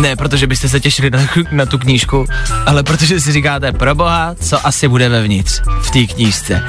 Ne, 0.00 0.16
protože 0.16 0.46
byste 0.46 0.68
se 0.68 0.80
těšili 0.80 1.10
na, 1.10 1.18
na 1.50 1.66
tu 1.66 1.78
knížku, 1.78 2.26
ale 2.66 2.82
protože 2.82 3.20
si 3.20 3.32
říkáte, 3.32 3.72
pro 3.72 3.94
boha, 3.94 4.34
co 4.40 4.66
asi 4.66 4.88
bude 4.88 5.08
vevnitř 5.08 5.60
v 5.82 5.90
té 5.90 6.14
knížce. 6.14 6.62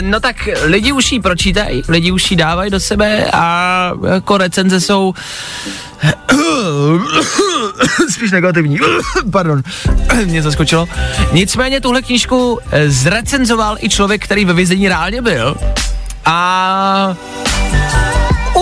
No 0.00 0.20
tak 0.20 0.48
lidi 0.62 0.92
už 0.92 1.12
ji 1.12 1.20
pročítají, 1.20 1.82
lidi 1.88 2.10
už 2.10 2.30
ji 2.30 2.36
dávají 2.36 2.70
do 2.70 2.80
sebe 2.80 3.30
a 3.32 3.92
jako 4.14 4.38
recenze 4.38 4.80
jsou 4.80 5.14
spíš 8.10 8.30
negativní. 8.30 8.78
Pardon, 9.30 9.62
mě 10.24 10.42
zaskočilo. 10.42 10.88
Nicméně 11.32 11.80
tuhle 11.80 12.02
knížku 12.02 12.58
zrecenzoval 12.86 13.76
i 13.80 13.88
člověk, 13.88 14.24
který 14.24 14.44
ve 14.44 14.52
vězení 14.52 14.88
reálně 14.88 15.22
byl. 15.22 15.56
A 16.24 17.16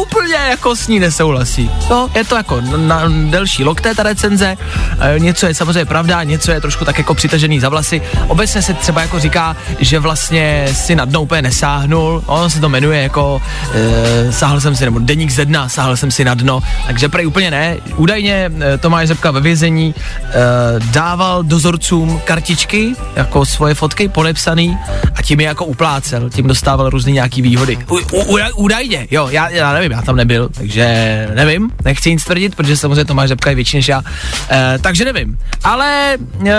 úplně 0.03 0.35
jako 0.35 0.77
s 0.77 0.89
ní 0.89 1.01
nesouhlasí. 1.01 1.71
No, 1.91 2.09
je 2.15 2.25
to 2.25 2.37
jako 2.37 2.61
na, 2.61 3.03
delší 3.09 3.65
lokté 3.65 3.95
ta 3.95 4.03
recenze, 4.03 4.57
e, 5.01 5.19
něco 5.19 5.47
je 5.47 5.55
samozřejmě 5.55 5.85
pravda, 5.85 6.23
něco 6.23 6.51
je 6.51 6.61
trošku 6.61 6.85
tak 6.85 6.99
jako 6.99 7.15
přitažený 7.15 7.61
za 7.61 7.69
vlasy. 7.69 8.03
Obecně 8.29 8.63
se 8.63 8.75
třeba 8.75 9.01
jako 9.03 9.19
říká, 9.19 9.57
že 9.79 9.99
vlastně 9.99 10.69
si 10.73 10.95
na 10.95 11.05
dno 11.05 11.23
úplně 11.23 11.43
nesáhnul, 11.43 12.23
ono 12.27 12.51
se 12.51 12.61
to 12.61 12.69
jmenuje 12.69 13.03
jako 13.03 13.43
e, 13.75 14.33
sáhl 14.33 14.61
jsem 14.61 14.77
si, 14.77 14.85
nebo 14.85 14.99
deník 14.99 15.31
ze 15.31 15.45
dna, 15.45 15.69
sáhl 15.69 15.97
jsem 15.97 16.11
si 16.11 16.25
na 16.25 16.35
dno, 16.35 16.63
takže 16.87 17.09
prej 17.09 17.27
úplně 17.27 17.51
ne. 17.51 17.77
Údajně 17.97 18.51
e, 18.61 18.79
Tomáš 18.79 19.09
Zepka 19.09 19.31
ve 19.31 19.41
vězení 19.41 19.95
e, 19.95 20.33
dával 20.81 21.43
dozorcům 21.43 22.21
kartičky, 22.25 22.95
jako 23.17 23.47
svoje 23.47 23.75
fotky 23.75 24.09
podepsaný 24.09 24.79
a 25.15 25.23
tím 25.23 25.41
je 25.41 25.47
jako 25.47 25.65
uplácel, 25.65 26.31
tím 26.31 26.47
dostával 26.47 26.91
různý 26.91 27.13
nějaký 27.13 27.43
výhody. 27.43 27.79
U, 27.91 27.99
u, 28.13 28.39
údajně, 28.55 29.07
jo, 29.11 29.29
já, 29.31 29.49
já 29.49 29.73
nevím, 29.73 29.92
já 29.93 30.03
tam 30.03 30.17
nebyl, 30.17 30.49
takže 30.49 31.29
nevím, 31.35 31.71
nechci 31.85 32.11
nic 32.11 32.25
tvrdit, 32.25 32.55
protože 32.55 32.77
samozřejmě 32.77 33.05
Tomáš 33.05 33.29
Řepka 33.29 33.51
je 33.51 33.57
větší 33.57 33.77
než 33.77 33.89
já, 33.89 34.03
e, 34.51 34.79
takže 34.81 35.05
nevím. 35.05 35.39
Ale 35.65 36.15
e, 36.47 36.53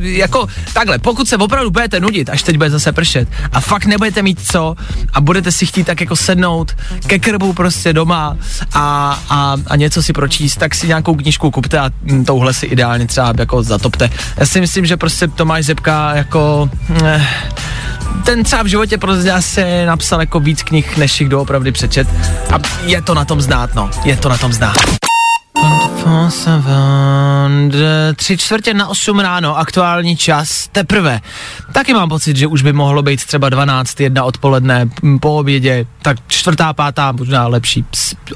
jako 0.00 0.46
takhle, 0.72 0.98
pokud 0.98 1.28
se 1.28 1.36
opravdu 1.36 1.70
budete 1.70 2.00
nudit, 2.00 2.30
až 2.30 2.42
teď 2.42 2.56
bude 2.56 2.70
zase 2.70 2.92
pršet 2.92 3.28
a 3.52 3.60
fakt 3.60 3.86
nebudete 3.86 4.22
mít 4.22 4.40
co 4.52 4.74
a 5.12 5.20
budete 5.20 5.52
si 5.52 5.66
chtít 5.66 5.84
tak 5.84 6.00
jako 6.00 6.16
sednout 6.16 6.76
ke 7.06 7.18
krbu 7.18 7.52
prostě 7.52 7.92
doma 7.92 8.36
a, 8.74 9.18
a, 9.30 9.56
a 9.66 9.76
něco 9.76 10.02
si 10.02 10.12
pročíst, 10.12 10.58
tak 10.58 10.74
si 10.74 10.88
nějakou 10.88 11.14
knížku 11.14 11.50
kupte 11.50 11.78
a 11.78 11.90
hm, 12.02 12.24
touhle 12.24 12.54
si 12.54 12.66
ideálně 12.66 13.06
třeba 13.06 13.32
jako 13.38 13.62
zatopte. 13.62 14.10
Já 14.36 14.46
si 14.46 14.60
myslím, 14.60 14.86
že 14.86 14.96
prostě 14.96 15.28
Tomáš 15.28 15.64
Zepka 15.64 16.14
jako... 16.14 16.70
Eh, 17.04 17.26
ten 18.24 18.44
třeba 18.44 18.62
v 18.62 18.66
životě 18.66 18.98
prostě 18.98 19.32
asi 19.32 19.86
napsal 19.86 20.20
jako 20.20 20.40
víc 20.40 20.62
knih, 20.62 20.96
než 20.96 21.20
jich 21.20 21.28
doopravdy 21.28 21.72
přečet. 21.72 22.08
A 22.54 22.58
je 22.82 23.02
to 23.02 23.14
na 23.14 23.24
tom 23.24 23.40
znát, 23.40 23.74
no. 23.74 23.90
Je 24.04 24.16
to 24.16 24.28
na 24.28 24.38
tom 24.38 24.52
znát. 24.52 24.76
Tři 28.16 28.36
čtvrtě 28.38 28.74
na 28.74 28.88
8 28.88 29.18
ráno, 29.18 29.58
aktuální 29.58 30.16
čas, 30.16 30.68
teprve. 30.72 31.20
Taky 31.72 31.94
mám 31.94 32.08
pocit, 32.08 32.36
že 32.36 32.46
už 32.46 32.62
by 32.62 32.72
mohlo 32.72 33.02
být 33.02 33.24
třeba 33.24 33.48
12, 33.48 34.00
jedna 34.00 34.24
odpoledne, 34.24 34.88
po 35.20 35.36
obědě, 35.38 35.86
tak 36.02 36.16
čtvrtá, 36.26 36.72
pátá, 36.72 37.12
možná 37.12 37.46
lepší, 37.46 37.84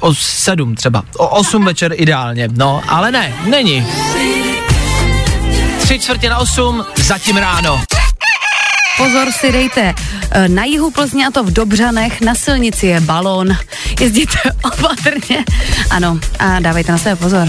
o 0.00 0.14
sedm 0.14 0.74
třeba, 0.74 1.02
o 1.16 1.28
8 1.28 1.64
večer 1.64 1.92
ideálně, 1.94 2.48
no, 2.52 2.82
ale 2.88 3.12
ne, 3.12 3.34
není. 3.46 3.86
Tři 5.78 5.98
čtvrtě 5.98 6.30
na 6.30 6.38
8, 6.38 6.84
zatím 6.96 7.36
ráno. 7.36 7.80
Pozor 8.96 9.32
si 9.32 9.52
dejte. 9.52 9.94
E, 10.30 10.48
Na 10.48 10.64
jihu 10.64 10.90
Plzně 10.90 11.26
a 11.26 11.30
to 11.30 11.44
v 11.44 11.50
Dobřanech 11.52 12.20
na 12.20 12.34
silnici 12.34 12.86
je 12.86 13.00
balón. 13.00 13.48
Jezděte 14.00 14.38
opatrně. 14.64 15.44
Ano, 15.90 16.18
a 16.38 16.60
dávejte 16.60 16.92
na 16.92 16.98
sebe 16.98 17.16
pozor. 17.16 17.48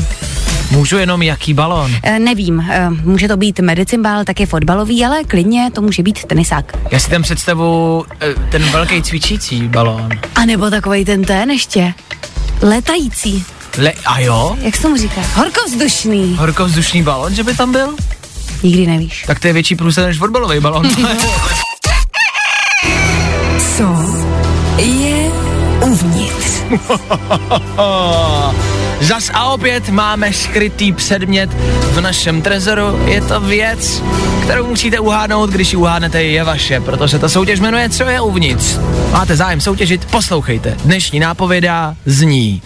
Můžu 0.72 0.98
jenom 0.98 1.22
jaký 1.22 1.54
balon? 1.54 1.92
E, 2.04 2.20
Nevím, 2.20 2.60
e, 2.60 2.90
může 2.90 3.28
to 3.28 3.38
být 3.38 3.60
medicimbál, 3.60 4.24
taky 4.26 4.46
fotbalový, 4.46 5.06
ale 5.06 5.24
klidně 5.24 5.72
to 5.74 5.82
může 5.82 6.04
být 6.04 6.24
tenisák. 6.26 6.74
Já 6.92 7.00
si 7.00 7.10
tam 7.10 7.22
představu 7.22 8.06
eh, 8.22 8.34
ten 8.52 8.64
velký 8.64 9.02
cvičící 9.02 9.68
balón. 9.68 10.10
A 10.36 10.46
nebo 10.46 10.70
takový 10.70 11.06
ten 11.06 11.24
ten 11.24 11.52
ještě. 11.52 11.94
Letající. 12.62 13.46
Le, 13.78 13.92
a 14.06 14.20
jo? 14.20 14.58
Jak 14.62 14.76
se 14.76 14.82
tomu 14.82 14.98
říká? 14.98 15.22
Horkovzdušný. 15.36 16.36
Horkovzdušný 16.40 17.04
balon, 17.04 17.36
že 17.36 17.44
by 17.44 17.54
tam 17.56 17.72
byl? 17.72 17.96
Nikdy 18.64 18.88
nevíš. 18.88 19.24
Tak 19.28 19.40
to 19.40 19.48
je 19.48 19.54
větší 19.54 19.76
průser 19.76 20.06
než 20.06 20.18
fotbalový 20.18 20.60
balon. 20.60 20.90
Co 23.78 24.16
je 24.78 25.32
uvnitř? 25.82 26.62
Zas 29.02 29.32
a 29.34 29.46
opět 29.46 29.90
máme 29.90 30.34
skrytý 30.34 30.92
předmět 30.92 31.50
v 31.92 32.02
našem 32.02 32.42
trezoru. 32.42 33.00
Je 33.06 33.22
to 33.22 33.40
věc, 33.40 34.04
kterou 34.44 34.68
musíte 34.68 35.00
uhádnout, 35.00 35.50
když 35.50 35.74
ji 35.74 35.78
uhádnete, 35.78 36.24
je 36.24 36.44
vaše, 36.44 36.80
protože 36.80 37.20
ta 37.20 37.30
soutěž 37.30 37.60
jmenuje 37.60 37.90
Co 37.90 38.04
je 38.04 38.22
uvnitř. 38.22 38.78
Máte 39.12 39.36
zájem 39.36 39.62
soutěžit? 39.62 40.06
Poslouchejte. 40.06 40.78
Dnešní 40.86 41.20
nápověda 41.20 41.96
zní. 42.06 42.62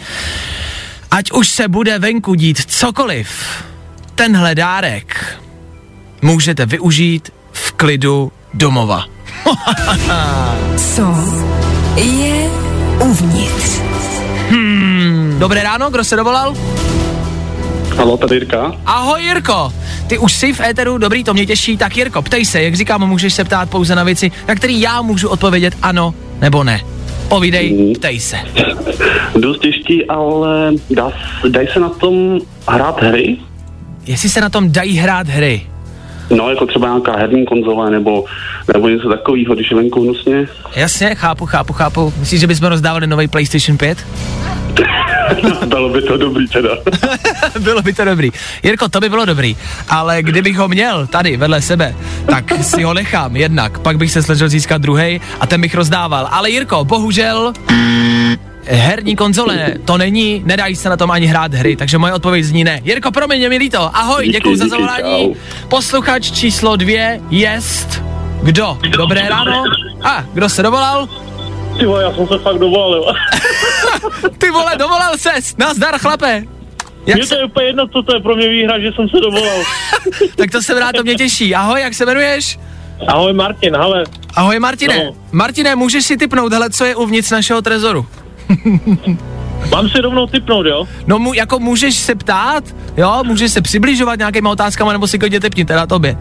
Ať 1.11 1.31
už 1.31 1.49
se 1.49 1.67
bude 1.67 1.99
venku 1.99 2.35
dít 2.35 2.61
cokoliv, 2.67 3.29
tenhle 4.15 4.55
dárek 4.55 5.37
můžete 6.21 6.65
využít 6.65 7.29
v 7.51 7.71
klidu 7.71 8.31
domova. 8.53 9.05
Co 10.77 11.03
je 11.95 12.49
uvnitř? 12.99 13.81
Dobré 15.37 15.63
ráno, 15.63 15.89
kdo 15.89 16.03
se 16.03 16.15
dovolal? 16.15 16.55
Halo, 17.97 18.17
tady 18.17 18.35
Jirka. 18.35 18.71
Ahoj 18.85 19.23
Jirko, 19.23 19.73
ty 20.07 20.17
už 20.17 20.33
jsi 20.33 20.53
v 20.53 20.59
éteru, 20.61 20.97
dobrý, 20.97 21.23
to 21.23 21.33
mě 21.33 21.45
těší, 21.45 21.77
tak 21.77 21.97
Jirko, 21.97 22.21
ptej 22.21 22.45
se, 22.45 22.63
jak 22.63 22.75
říkám, 22.75 23.07
můžeš 23.09 23.33
se 23.33 23.43
ptát 23.43 23.69
pouze 23.69 23.95
na 23.95 24.03
věci, 24.03 24.31
na 24.47 24.55
které 24.55 24.73
já 24.73 25.01
můžu 25.01 25.29
odpovědět 25.29 25.73
ano 25.81 26.13
nebo 26.41 26.63
ne. 26.63 26.81
Povídej, 27.27 27.93
ptej 27.95 28.19
se. 28.19 28.37
Dost 29.39 29.61
těžký, 29.61 30.05
ale 30.05 30.71
dá, 30.89 31.11
dají 31.49 31.67
se 31.73 31.79
na 31.79 31.89
tom 31.89 32.39
hrát 32.69 33.03
hry? 33.03 33.37
Jestli 34.05 34.29
se 34.29 34.41
na 34.41 34.49
tom 34.49 34.71
dají 34.71 34.97
hrát 34.97 35.27
hry. 35.27 35.61
No, 36.29 36.49
jako 36.49 36.65
třeba 36.65 36.87
nějaká 36.87 37.17
herní 37.17 37.45
konzole 37.45 37.91
nebo, 37.91 38.25
nebo 38.73 38.89
něco 38.89 39.09
takového, 39.09 39.55
když 39.55 39.71
je 39.71 39.77
venku 39.77 40.01
hnusně. 40.01 40.47
Jasně, 40.75 41.15
chápu, 41.15 41.45
chápu, 41.45 41.73
chápu. 41.73 42.13
Myslíš, 42.19 42.41
že 42.41 42.47
bychom 42.47 42.67
rozdávali 42.67 43.07
nový 43.07 43.27
PlayStation 43.27 43.77
5? 43.77 43.97
Bylo 45.65 45.89
by 45.89 46.01
to 46.01 46.17
dobrý 46.17 46.47
teda. 46.47 46.69
bylo 47.59 47.81
by 47.81 47.93
to 47.93 48.05
dobrý. 48.05 48.31
Jirko, 48.63 48.89
to 48.89 48.99
by 48.99 49.09
bylo 49.09 49.25
dobrý, 49.25 49.57
ale 49.89 50.23
kdybych 50.23 50.57
ho 50.57 50.67
měl 50.67 51.07
tady 51.07 51.37
vedle 51.37 51.61
sebe, 51.61 51.95
tak 52.25 52.51
si 52.61 52.83
ho 52.83 52.93
nechám 52.93 53.35
jednak, 53.35 53.79
pak 53.79 53.97
bych 53.97 54.11
se 54.11 54.23
snažil 54.23 54.49
získat 54.49 54.81
druhý 54.81 55.21
a 55.39 55.47
ten 55.47 55.61
bych 55.61 55.75
rozdával. 55.75 56.27
Ale 56.31 56.49
Jirko, 56.49 56.85
bohužel 56.85 57.53
herní 58.69 59.15
konzole, 59.15 59.73
to 59.85 59.97
není, 59.97 60.41
nedají 60.45 60.75
se 60.75 60.89
na 60.89 60.97
tom 60.97 61.11
ani 61.11 61.25
hrát 61.25 61.53
hry, 61.53 61.75
takže 61.75 61.97
moje 61.97 62.13
odpověď 62.13 62.43
zní 62.43 62.63
ne. 62.63 62.81
Jirko, 62.83 63.11
promiň, 63.11 63.41
je 63.41 63.49
mi 63.49 63.57
líto, 63.57 63.91
ahoj, 63.93 64.25
Díky, 64.25 64.37
děkuji 64.37 64.57
za 64.57 64.67
zavolání. 64.67 65.35
Posluchač 65.67 66.31
číslo 66.31 66.75
dvě 66.75 67.21
jest 67.29 68.01
kdo? 68.43 68.77
Dobré 68.97 69.29
ráno? 69.29 69.63
A, 70.03 70.23
kdo 70.33 70.49
se 70.49 70.63
dovolal? 70.63 71.07
Ty 71.79 71.85
vole, 71.85 72.03
já 72.03 72.13
jsem 72.13 72.27
se 72.27 72.37
fakt 72.37 72.57
dovolil. 72.57 73.05
Ty 74.37 74.51
vole, 74.51 74.75
dovolal 74.77 75.17
ses, 75.17 75.57
nazdar 75.57 75.97
chlape. 75.99 76.43
Jak 77.05 77.17
Mně 77.17 77.25
se, 77.25 77.35
to 77.35 77.41
je 77.41 77.45
úplně 77.45 77.65
jedno, 77.65 77.87
co 77.87 78.03
to 78.03 78.15
je 78.15 78.21
pro 78.21 78.35
mě 78.35 78.49
výhra, 78.49 78.79
že 78.79 78.91
jsem 78.91 79.09
se 79.09 79.17
dovolal. 79.19 79.57
tak 80.35 80.51
to 80.51 80.61
jsem 80.61 80.77
rád, 80.77 80.91
to 80.95 81.03
mě 81.03 81.15
těší. 81.15 81.55
Ahoj, 81.55 81.81
jak 81.81 81.93
se 81.93 82.03
jmenuješ? 82.03 82.59
Ahoj 83.07 83.33
Martin, 83.33 83.75
hele, 83.75 84.03
Ahoj 84.35 84.59
Martine. 84.59 85.05
No. 85.05 85.15
Martine, 85.31 85.75
můžeš 85.75 86.05
si 86.05 86.17
typnout, 86.17 86.53
hele, 86.53 86.69
co 86.69 86.85
je 86.85 86.95
uvnitř 86.95 87.31
našeho 87.31 87.61
trezoru? 87.61 88.05
mám 89.71 89.89
si 89.89 90.01
rovnou 90.01 90.27
typnout, 90.27 90.65
jo? 90.65 90.85
No 91.07 91.19
mu, 91.19 91.33
jako 91.33 91.59
můžeš 91.59 91.95
se 91.95 92.15
ptát, 92.15 92.63
jo, 92.97 93.23
můžeš 93.23 93.51
se 93.51 93.61
přibližovat 93.61 94.19
nějakýma 94.19 94.49
otázkama, 94.49 94.91
nebo 94.91 95.07
si 95.07 95.19
klidně 95.19 95.39
typni, 95.39 95.65
teda 95.65 95.85
tobě. 95.85 96.17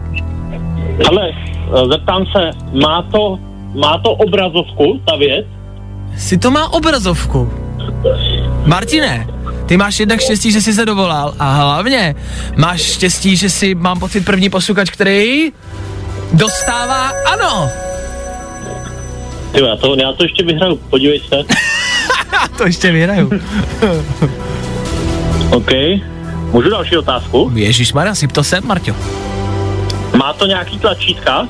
Ale 1.09 1.29
eh, 1.29 1.87
zeptám 1.91 2.25
se, 2.25 2.51
má 2.73 3.01
to, 3.01 3.39
má 3.75 3.97
to 3.97 4.11
obrazovku, 4.11 5.01
ta 5.05 5.15
věc? 5.15 5.45
Si 6.17 6.37
to 6.37 6.51
má 6.51 6.73
obrazovku. 6.73 7.51
Martine, 8.65 9.27
ty 9.65 9.77
máš 9.77 9.99
jednak 9.99 10.21
štěstí, 10.21 10.51
že 10.51 10.61
jsi 10.61 10.73
se 10.73 10.85
dovolal 10.85 11.33
a 11.39 11.55
hlavně 11.55 12.15
máš 12.55 12.81
štěstí, 12.81 13.35
že 13.35 13.49
si, 13.49 13.75
mám 13.75 13.99
pocit, 13.99 14.25
první 14.25 14.49
posluchač, 14.49 14.89
který 14.89 15.51
dostává 16.33 17.11
ano. 17.33 17.69
Ty 19.51 19.63
já 19.63 19.75
to, 19.75 19.95
já 19.95 20.13
to 20.13 20.23
ještě 20.23 20.43
vyhraju, 20.43 20.79
podívej 20.89 21.19
se. 21.19 21.35
To 22.57 22.65
ještě 22.65 22.91
vyhraju. 22.91 23.31
OK. 25.51 25.71
Můžu 26.51 26.69
další 26.69 26.97
otázku? 26.97 27.51
Ježíš 27.55 27.93
Maria, 27.93 28.15
si 28.15 28.27
to 28.27 28.43
sem, 28.43 28.67
Marťo. 28.67 28.95
Má 30.15 30.33
to 30.33 30.45
nějaký 30.45 30.79
tlačítka? 30.79 31.47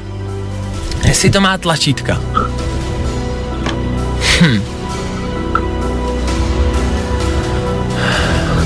Jestli 1.07 1.29
to 1.29 1.41
má 1.41 1.57
tlačítka. 1.57 2.21
Hm. 4.41 4.61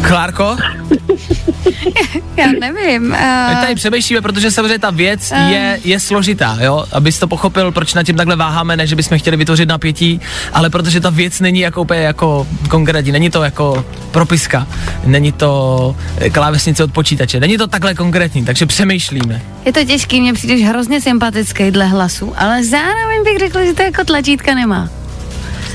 Klárko, 0.07 0.57
Já 2.41 2.51
nevím. 2.59 3.01
my 3.01 3.17
Uh, 3.51 3.61
tady 3.61 3.75
přemýšlíme, 3.75 4.21
protože 4.21 4.51
samozřejmě 4.51 4.79
ta 4.79 4.89
věc 4.89 5.33
je, 5.49 5.79
je 5.83 5.99
složitá, 5.99 6.57
jo, 6.61 6.85
abys 6.91 7.19
to 7.19 7.27
pochopil, 7.27 7.71
proč 7.71 7.93
na 7.93 8.03
tím 8.03 8.15
takhle 8.15 8.35
váháme, 8.35 8.77
ne, 8.77 8.87
že 8.87 8.95
bychom 8.95 9.19
chtěli 9.19 9.37
vytvořit 9.37 9.69
napětí, 9.69 10.21
ale 10.53 10.69
protože 10.69 10.99
ta 10.99 11.09
věc 11.09 11.39
není 11.39 11.59
jako 11.59 11.81
úplně 11.81 11.99
jako 11.99 12.47
konkrétní, 12.69 13.11
není 13.11 13.29
to 13.29 13.43
jako 13.43 13.85
propiska, 14.11 14.67
není 15.05 15.31
to 15.31 15.95
eh, 16.17 16.29
klávesnice 16.29 16.83
od 16.83 16.91
počítače, 16.91 17.39
není 17.39 17.57
to 17.57 17.67
takhle 17.67 17.93
konkrétní, 17.93 18.45
takže 18.45 18.65
přemýšlíme. 18.65 19.41
je 19.65 19.73
to 19.73 19.85
těžký, 19.85 20.21
mně 20.21 20.33
přijdeš 20.33 20.63
hrozně 20.63 21.01
sympatický 21.01 21.71
dle 21.71 21.85
hlasu, 21.85 22.33
ale 22.37 22.63
zároveň 22.63 23.23
bych 23.23 23.39
řekla, 23.39 23.65
že 23.65 23.73
to 23.73 23.81
jako 23.81 24.03
tlačítka 24.03 24.55
nemá. 24.55 24.89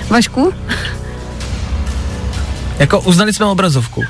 Vašku? 0.09 0.53
Jako 2.79 3.01
uznali 3.01 3.33
jsme 3.33 3.47
obrazovku. 3.47 4.05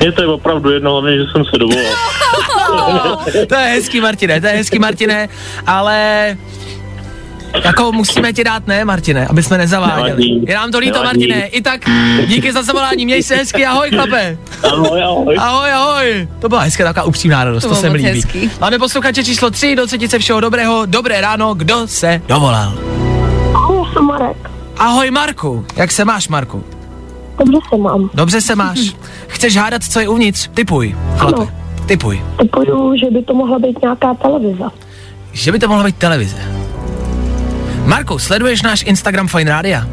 Je 0.00 0.12
to 0.12 0.22
je 0.22 0.28
opravdu 0.28 0.70
jedno, 0.70 0.92
hlavně, 0.92 1.16
že 1.18 1.24
jsem 1.32 1.44
se 1.44 1.58
dovolal. 1.58 3.16
to 3.48 3.54
je 3.54 3.66
hezký, 3.66 4.00
Martine, 4.00 4.40
to 4.40 4.46
je 4.46 4.52
hezký, 4.52 4.78
Martine, 4.78 5.28
ale 5.66 6.36
jako 7.64 7.92
musíme 7.92 8.32
ti 8.32 8.44
dát 8.44 8.66
ne, 8.66 8.84
Martine, 8.84 9.26
aby 9.26 9.42
jsme 9.42 9.58
nezaváděli. 9.58 10.08
Nevadí. 10.10 10.44
Je 10.48 10.54
nám 10.54 10.70
to 10.70 10.78
líto, 10.78 10.98
Nevadí. 11.02 11.28
Martine. 11.28 11.46
I 11.46 11.62
tak 11.62 11.80
díky 12.26 12.52
za 12.52 12.62
zavolání, 12.62 13.04
měj 13.04 13.22
se 13.22 13.36
hezky, 13.36 13.66
ahoj 13.66 13.90
chlape. 13.90 14.38
Ahoj, 14.72 15.02
ahoj. 15.02 15.36
Ahoj, 15.38 15.72
ahoj. 15.72 16.28
To 16.40 16.48
byla 16.48 16.60
hezká 16.60 16.84
taková 16.84 17.04
upřímná 17.06 17.44
radost, 17.44 17.62
To 17.62 17.68
to, 17.68 17.74
se 17.74 17.90
mi 17.90 17.96
líbí. 17.96 18.08
hezký. 18.08 18.50
Máme 18.60 18.78
posluchače 18.78 19.24
číslo 19.24 19.50
3, 19.50 19.76
do 19.76 19.86
třetice 19.86 20.18
všeho 20.18 20.40
dobrého, 20.40 20.82
dobré 20.86 21.20
ráno, 21.20 21.54
kdo 21.54 21.86
se 21.88 22.22
dovolal? 22.28 22.72
Ahoj, 23.54 23.86
jsem 23.92 24.04
Marek. 24.04 24.50
Ahoj 24.78 25.10
Marku, 25.10 25.66
jak 25.76 25.92
se 25.92 26.04
máš 26.04 26.28
Marku? 26.28 26.64
Dobře 27.44 27.58
se 27.70 27.76
mám. 27.78 28.10
Dobře 28.14 28.40
se 28.40 28.54
máš. 28.56 28.78
Chceš 29.26 29.56
hádat, 29.56 29.84
co 29.84 30.00
je 30.00 30.08
uvnitř? 30.08 30.48
Typuj, 30.54 30.96
chlape, 31.16 31.36
Ano. 31.36 31.48
typuj. 31.86 32.22
Typuju, 32.40 32.96
že 32.96 33.10
by 33.10 33.22
to 33.22 33.34
mohla 33.34 33.58
být 33.58 33.82
nějaká 33.82 34.14
televize. 34.14 34.64
Že 35.32 35.52
by 35.52 35.58
to 35.58 35.68
mohla 35.68 35.84
být 35.84 35.96
televize. 35.96 36.36
Marku, 37.86 38.18
sleduješ 38.18 38.62
náš 38.62 38.82
Instagram 38.86 39.28
Fine 39.28 39.50
Rádia? 39.50 39.86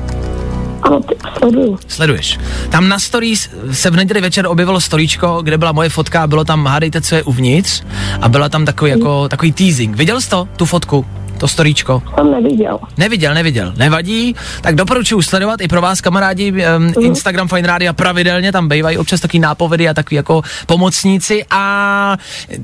Ano, 0.81 0.99
ty, 0.99 1.15
sleduju. 1.37 1.77
Sleduješ. 1.87 2.39
Tam 2.69 2.89
na 2.89 2.99
stories 2.99 3.49
se 3.71 3.89
v 3.89 3.95
neděli 3.95 4.21
večer 4.21 4.47
objevilo 4.47 4.81
storíčko, 4.81 5.39
kde 5.43 5.57
byla 5.57 5.71
moje 5.71 5.89
fotka 5.89 6.23
a 6.23 6.27
bylo 6.27 6.43
tam 6.43 6.65
hádejte, 6.65 7.01
co 7.01 7.15
je 7.15 7.23
uvnitř 7.23 7.83
a 8.21 8.29
byla 8.29 8.49
tam 8.49 8.65
takový, 8.65 8.91
jako, 8.91 9.29
takový 9.29 9.51
teasing. 9.51 9.95
Viděl 9.97 10.21
jsi 10.21 10.29
to, 10.29 10.47
tu 10.55 10.65
fotku? 10.65 11.05
To 11.37 11.47
storíčko? 11.47 12.03
Jsem 12.15 12.31
neviděl. 12.31 12.79
Neviděl, 12.97 13.33
neviděl. 13.33 13.73
Nevadí, 13.77 14.35
tak 14.61 14.75
doporučuji 14.75 15.21
sledovat 15.21 15.61
i 15.61 15.67
pro 15.67 15.81
vás, 15.81 16.01
kamarádi, 16.01 16.51
um, 16.51 16.93
Instagram 16.99 17.47
Fine 17.47 17.67
Radio 17.67 17.93
pravidelně, 17.93 18.51
tam 18.51 18.69
bývají 18.69 18.97
občas 18.97 19.21
taky 19.21 19.39
nápovědy 19.39 19.89
a 19.89 19.93
takový 19.93 20.15
jako 20.15 20.41
pomocníci 20.65 21.45
a 21.49 22.17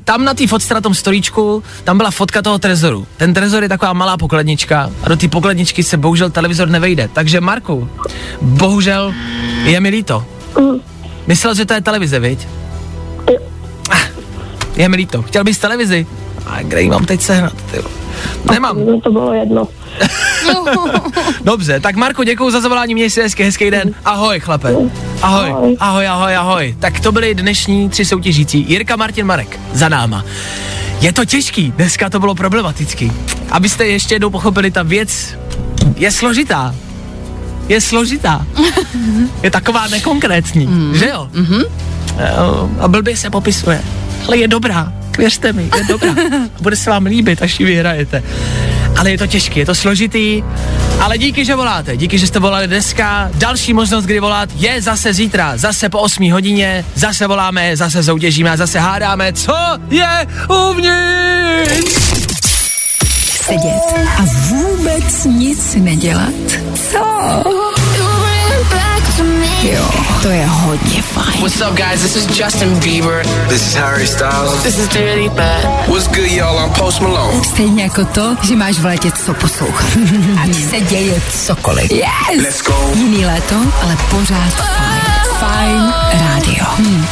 tam 0.04 0.24
na 0.24 0.34
té 0.34 0.46
fotce, 0.46 0.74
na 0.74 0.80
tom 0.80 0.94
storíčku, 0.94 1.62
tam 1.84 1.96
byla 1.96 2.10
fotka 2.10 2.42
toho 2.42 2.58
trezoru. 2.58 3.06
Ten 3.16 3.34
trezor 3.34 3.62
je 3.62 3.68
taková 3.68 3.92
malá 3.92 4.16
pokladnička 4.16 4.90
a 5.02 5.08
do 5.08 5.16
té 5.16 5.28
pokladničky 5.28 5.82
se 5.82 5.96
bohužel 5.96 6.30
televizor 6.30 6.68
nevejde. 6.68 7.08
Takže 7.12 7.40
Marku, 7.40 7.88
bohužel 8.42 9.14
je 9.64 9.80
mi 9.80 9.88
líto. 9.88 10.24
Mm. 10.60 10.80
Myslel, 11.26 11.54
že 11.54 11.64
to 11.66 11.74
je 11.74 11.80
televize, 11.80 12.18
viď? 12.18 12.38
Ah, 13.90 13.98
Je 14.76 14.88
mi 14.88 14.96
líto. 14.96 15.22
Chtěl 15.22 15.44
bys 15.44 15.58
televizi? 15.58 16.06
A 16.46 16.62
kde 16.62 16.82
ji 16.82 16.88
mám 16.88 17.04
teď 17.04 17.20
sehnat, 17.20 17.52
ty? 17.70 17.78
Nemám. 18.52 18.86
No 18.86 19.00
to 19.00 19.10
bylo 19.10 19.32
jedno. 19.32 19.68
Dobře, 21.44 21.80
tak 21.80 21.96
Marko, 21.96 22.24
děkuji 22.24 22.50
za 22.50 22.60
zavolání, 22.60 22.94
měj 22.94 23.10
si 23.10 23.22
hezky, 23.22 23.44
hezký 23.44 23.70
den. 23.70 23.94
Ahoj, 24.04 24.40
chlape. 24.40 24.68
Ahoj, 25.22 25.50
Ahoj. 25.50 25.76
ahoj, 25.80 26.06
ahoj, 26.08 26.36
ahoj. 26.36 26.76
Tak 26.80 27.00
to 27.00 27.12
byly 27.12 27.34
dnešní 27.34 27.88
tři 27.88 28.04
soutěžící. 28.04 28.64
Jirka, 28.68 28.96
Martin, 28.96 29.26
Marek, 29.26 29.60
za 29.72 29.88
náma. 29.88 30.24
Je 31.00 31.12
to 31.12 31.24
těžký, 31.24 31.72
dneska 31.76 32.10
to 32.10 32.20
bylo 32.20 32.34
problematický. 32.34 33.12
Abyste 33.50 33.86
ještě 33.86 34.14
jednou 34.14 34.30
pochopili, 34.30 34.70
ta 34.70 34.82
věc 34.82 35.36
je 35.96 36.10
složitá. 36.10 36.74
Je 37.68 37.80
složitá. 37.80 38.46
Je 39.42 39.50
taková 39.50 39.88
nekonkrétní, 39.88 40.66
mm. 40.66 40.94
že 40.96 41.08
jo? 41.08 41.28
Mm-hmm. 41.34 41.64
A 42.80 42.88
blbě 42.88 43.16
se 43.16 43.30
popisuje, 43.30 43.82
ale 44.26 44.36
je 44.36 44.48
dobrá. 44.48 44.92
Věřte 45.18 45.52
mi, 45.52 45.70
je 45.76 45.84
dobrá. 45.88 46.10
A 46.12 46.14
bude 46.60 46.76
se 46.76 46.90
vám 46.90 47.06
líbit, 47.06 47.42
až 47.42 47.60
ji 47.60 47.66
vyhrajete. 47.66 48.22
Ale 48.96 49.10
je 49.10 49.18
to 49.18 49.26
těžké, 49.26 49.60
je 49.60 49.66
to 49.66 49.74
složitý, 49.74 50.42
ale 51.00 51.18
díky, 51.18 51.44
že 51.44 51.54
voláte, 51.54 51.96
díky, 51.96 52.18
že 52.18 52.26
jste 52.26 52.38
volali 52.38 52.66
dneska. 52.66 53.30
Další 53.34 53.72
možnost, 53.72 54.04
kdy 54.04 54.20
volat, 54.20 54.48
je 54.54 54.82
zase 54.82 55.14
zítra, 55.14 55.56
zase 55.56 55.88
po 55.88 56.00
8 56.00 56.32
hodině, 56.32 56.84
zase 56.94 57.26
voláme, 57.26 57.76
zase 57.76 58.02
soutěžíme 58.02 58.50
a 58.50 58.56
zase 58.56 58.78
hádáme, 58.78 59.32
co 59.32 59.54
je 59.90 60.26
uvnitř. 60.70 62.14
Sedět 63.44 64.08
a 64.18 64.22
vůbec 64.48 65.24
nic 65.24 65.74
nedělat? 65.74 66.32
Co? 66.92 67.73
Jo, 69.72 69.90
to 70.22 70.28
je 70.28 70.46
hodně 70.46 71.02
fajn. 71.02 71.40
What's 71.40 71.60
up, 71.60 71.74
guys? 71.76 72.02
This 72.02 72.16
is 72.16 72.38
Justin 72.38 72.80
Bieber. 72.80 73.24
This 73.48 73.68
is 73.68 73.74
Harry 73.74 74.06
Styles. 74.06 74.62
This 74.62 74.78
is 74.78 74.88
Dua 74.88 75.14
Lipa. 75.14 75.42
What's 75.88 76.06
good, 76.06 76.30
y'all? 76.30 76.58
I'm 76.58 76.72
Post 76.72 77.00
Malone. 77.00 77.44
Stejně 77.44 77.82
jako 77.82 78.04
to, 78.04 78.36
že 78.42 78.56
máš 78.56 78.78
v 78.78 78.84
létě 78.84 79.10
co 79.10 79.34
poslouchat. 79.34 79.86
Ať 80.44 80.54
se 80.54 80.80
děje 80.80 81.22
cokoliv. 81.46 81.90
Yes! 81.90 82.42
Let's 82.42 82.62
go. 82.62 82.90
Jiný 82.94 83.26
léto, 83.26 83.54
ale 83.82 83.96
pořád 84.10 84.52
fajn. 84.52 85.00
Fajn 85.40 85.94
rádio. 86.12 86.64
Hm. 86.78 87.04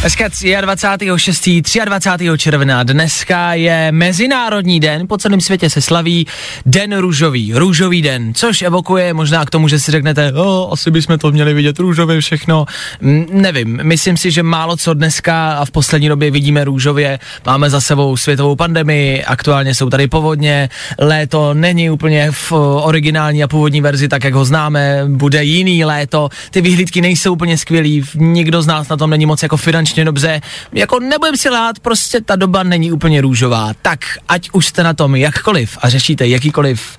Dneska 0.00 0.28
23. 0.60 1.62
23. 1.84 2.28
června. 2.38 2.82
Dneska 2.82 3.54
je 3.54 3.92
Mezinárodní 3.92 4.80
den, 4.80 5.08
po 5.08 5.18
celém 5.18 5.40
světě 5.40 5.70
se 5.70 5.80
slaví 5.80 6.26
Den 6.66 6.98
růžový, 6.98 7.52
růžový 7.54 8.02
den, 8.02 8.34
což 8.34 8.62
evokuje 8.62 9.14
možná 9.14 9.44
k 9.44 9.50
tomu, 9.50 9.68
že 9.68 9.78
si 9.78 9.90
řeknete, 9.90 10.32
o, 10.32 10.72
asi 10.72 10.90
bychom 10.90 11.18
to 11.18 11.30
měli 11.30 11.54
vidět 11.54 11.78
růžově 11.78 12.20
všechno. 12.20 12.66
M, 13.02 13.26
nevím, 13.32 13.80
myslím 13.82 14.16
si, 14.16 14.30
že 14.30 14.42
málo 14.42 14.76
co 14.76 14.94
dneska 14.94 15.52
a 15.52 15.64
v 15.64 15.70
poslední 15.70 16.08
době 16.08 16.30
vidíme 16.30 16.64
růžově. 16.64 17.18
Máme 17.46 17.70
za 17.70 17.80
sebou 17.80 18.16
světovou 18.16 18.56
pandemii, 18.56 19.24
aktuálně 19.24 19.74
jsou 19.74 19.90
tady 19.90 20.08
povodně, 20.08 20.68
léto 20.98 21.54
není 21.54 21.90
úplně 21.90 22.30
v 22.30 22.52
o, 22.52 22.82
originální 22.82 23.42
a 23.42 23.48
původní 23.48 23.80
verzi, 23.80 24.08
tak 24.08 24.24
jak 24.24 24.34
ho 24.34 24.44
známe, 24.44 25.04
bude 25.08 25.44
jiný 25.44 25.84
léto, 25.84 26.28
ty 26.50 26.60
vyhlídky 26.60 27.00
nejsou 27.00 27.32
úplně 27.32 27.58
skvělý, 27.58 28.04
nikdo 28.14 28.62
z 28.62 28.66
nás 28.66 28.88
na 28.88 28.96
tom 28.96 29.10
není 29.10 29.26
moc 29.26 29.42
jako 29.42 29.56
finančně 29.56 29.87
dobře, 29.96 30.40
jako 30.72 31.00
nebudem 31.00 31.36
si 31.36 31.50
lát, 31.50 31.78
prostě 31.78 32.20
ta 32.20 32.36
doba 32.36 32.62
není 32.62 32.92
úplně 32.92 33.20
růžová, 33.20 33.70
tak 33.82 34.00
ať 34.28 34.50
už 34.52 34.66
jste 34.66 34.82
na 34.82 34.94
tom 34.94 35.16
jakkoliv 35.16 35.78
a 35.82 35.88
řešíte 35.88 36.26
jakýkoliv 36.26 36.96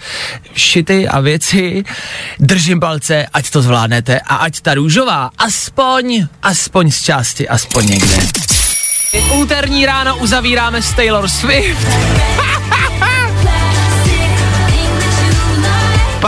šity 0.53 1.07
a 1.07 1.19
věci, 1.19 1.83
držím 2.39 2.79
palce, 2.79 3.25
ať 3.33 3.49
to 3.49 3.61
zvládnete 3.61 4.19
a 4.19 4.35
ať 4.35 4.61
ta 4.61 4.73
růžová 4.73 5.29
aspoň, 5.37 6.27
aspoň 6.43 6.91
z 6.91 7.03
části, 7.03 7.49
aspoň 7.49 7.87
někde. 7.87 8.17
Úterní 9.33 9.85
ráno 9.85 10.17
uzavíráme 10.17 10.81
s 10.81 10.93
Taylor 10.93 11.27
Swift. 11.29 11.87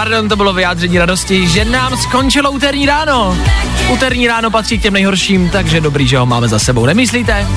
Pardon, 0.01 0.29
to 0.29 0.35
bylo 0.35 0.53
vyjádření 0.53 0.97
radosti, 0.97 1.47
že 1.47 1.65
nám 1.65 1.97
skončilo 1.97 2.51
úterní 2.51 2.85
ráno. 2.85 3.37
Úterní 3.89 4.27
ráno 4.27 4.51
patří 4.51 4.79
k 4.79 4.81
těm 4.81 4.93
nejhorším, 4.93 5.49
takže 5.49 5.81
dobrý, 5.81 6.07
že 6.07 6.17
ho 6.17 6.25
máme 6.25 6.47
za 6.47 6.59
sebou, 6.59 6.85
nemyslíte? 6.85 7.47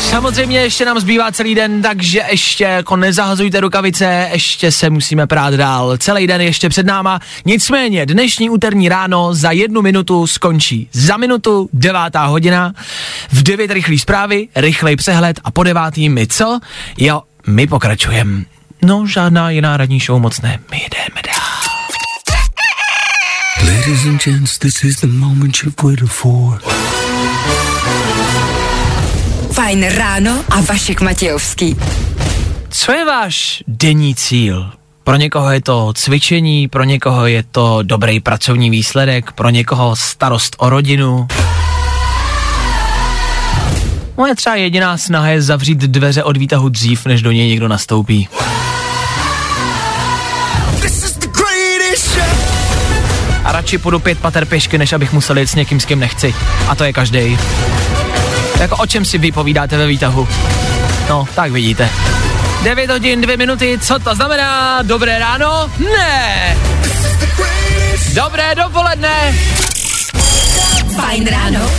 Samozřejmě 0.00 0.60
ještě 0.60 0.84
nám 0.84 1.00
zbývá 1.00 1.32
celý 1.32 1.54
den, 1.54 1.82
takže 1.82 2.22
ještě 2.30 2.64
jako 2.64 2.96
nezahazujte 2.96 3.60
rukavice, 3.60 4.28
ještě 4.32 4.72
se 4.72 4.90
musíme 4.90 5.26
prát 5.26 5.54
dál. 5.54 5.96
Celý 5.96 6.26
den 6.26 6.40
ještě 6.40 6.68
před 6.68 6.86
náma. 6.86 7.20
Nicméně 7.44 8.06
dnešní 8.06 8.50
úterní 8.50 8.88
ráno 8.88 9.34
za 9.34 9.50
jednu 9.50 9.82
minutu 9.82 10.26
skončí. 10.26 10.88
Za 10.92 11.16
minutu 11.16 11.68
devátá 11.72 12.24
hodina. 12.24 12.72
V 13.32 13.42
devět 13.42 13.70
rychlý 13.70 13.98
zprávy, 13.98 14.48
rychlej 14.56 14.96
přehled 14.96 15.40
a 15.44 15.50
po 15.50 15.62
devátý 15.62 16.08
my 16.08 16.26
co? 16.26 16.58
Jo, 16.98 17.22
my 17.46 17.66
pokračujeme. 17.66 18.55
No, 18.82 19.06
žádná 19.06 19.50
jiná 19.50 19.76
radní 19.76 20.00
show 20.00 20.20
moc 20.20 20.40
ne. 20.40 20.58
My 20.70 20.76
jdeme 20.76 21.22
dál. 21.26 21.66
Ladies 23.74 24.04
and 24.04 24.24
gents, 24.24 24.58
this 24.58 24.84
is 24.84 24.96
the 25.00 25.06
moment 25.06 25.56
you've 25.64 25.82
waited 25.82 26.08
for. 26.08 26.60
Fajn 29.52 29.84
ráno 29.88 30.44
a 30.50 30.60
Vašek 30.60 31.00
Matějovský. 31.00 31.76
Co 32.68 32.92
je 32.92 33.04
váš 33.04 33.62
denní 33.66 34.14
cíl? 34.14 34.70
Pro 35.04 35.16
někoho 35.16 35.50
je 35.50 35.60
to 35.60 35.92
cvičení, 35.92 36.68
pro 36.68 36.84
někoho 36.84 37.26
je 37.26 37.42
to 37.42 37.78
dobrý 37.82 38.20
pracovní 38.20 38.70
výsledek, 38.70 39.32
pro 39.32 39.50
někoho 39.50 39.96
starost 39.96 40.56
o 40.58 40.70
rodinu. 40.70 41.28
Moje 44.16 44.34
třeba 44.34 44.56
jediná 44.56 44.98
snaha 44.98 45.28
je 45.28 45.42
zavřít 45.42 45.78
dveře 45.78 46.24
od 46.24 46.36
výtahu 46.36 46.68
dřív, 46.68 47.06
než 47.06 47.22
do 47.22 47.32
něj 47.32 47.48
někdo 47.48 47.68
nastoupí. 47.68 48.28
Radši 53.56 53.78
půjdu 53.78 53.98
pět 53.98 54.18
pater 54.18 54.44
pěšky, 54.44 54.78
než 54.78 54.92
abych 54.92 55.12
musel 55.12 55.38
jít 55.38 55.46
s 55.46 55.54
někým, 55.54 55.80
s 55.80 55.84
kým 55.84 56.00
nechci. 56.00 56.34
A 56.68 56.74
to 56.74 56.84
je 56.84 56.92
každý. 56.92 57.38
Jako 58.60 58.76
o 58.76 58.86
čem 58.86 59.04
si 59.04 59.18
vypovídáte 59.18 59.76
ve 59.76 59.86
výtahu? 59.86 60.28
No, 61.08 61.28
tak 61.34 61.52
vidíte. 61.52 61.90
9 62.62 62.90
hodin, 62.90 63.20
2 63.20 63.36
minuty, 63.36 63.78
co 63.82 63.98
to 63.98 64.14
znamená? 64.14 64.82
Dobré 64.82 65.18
ráno? 65.18 65.70
Ne! 65.78 66.56
Dobré 68.14 68.54
dopoledne! 68.54 69.34
Fajn 70.96 71.26
ráno. 71.26 71.70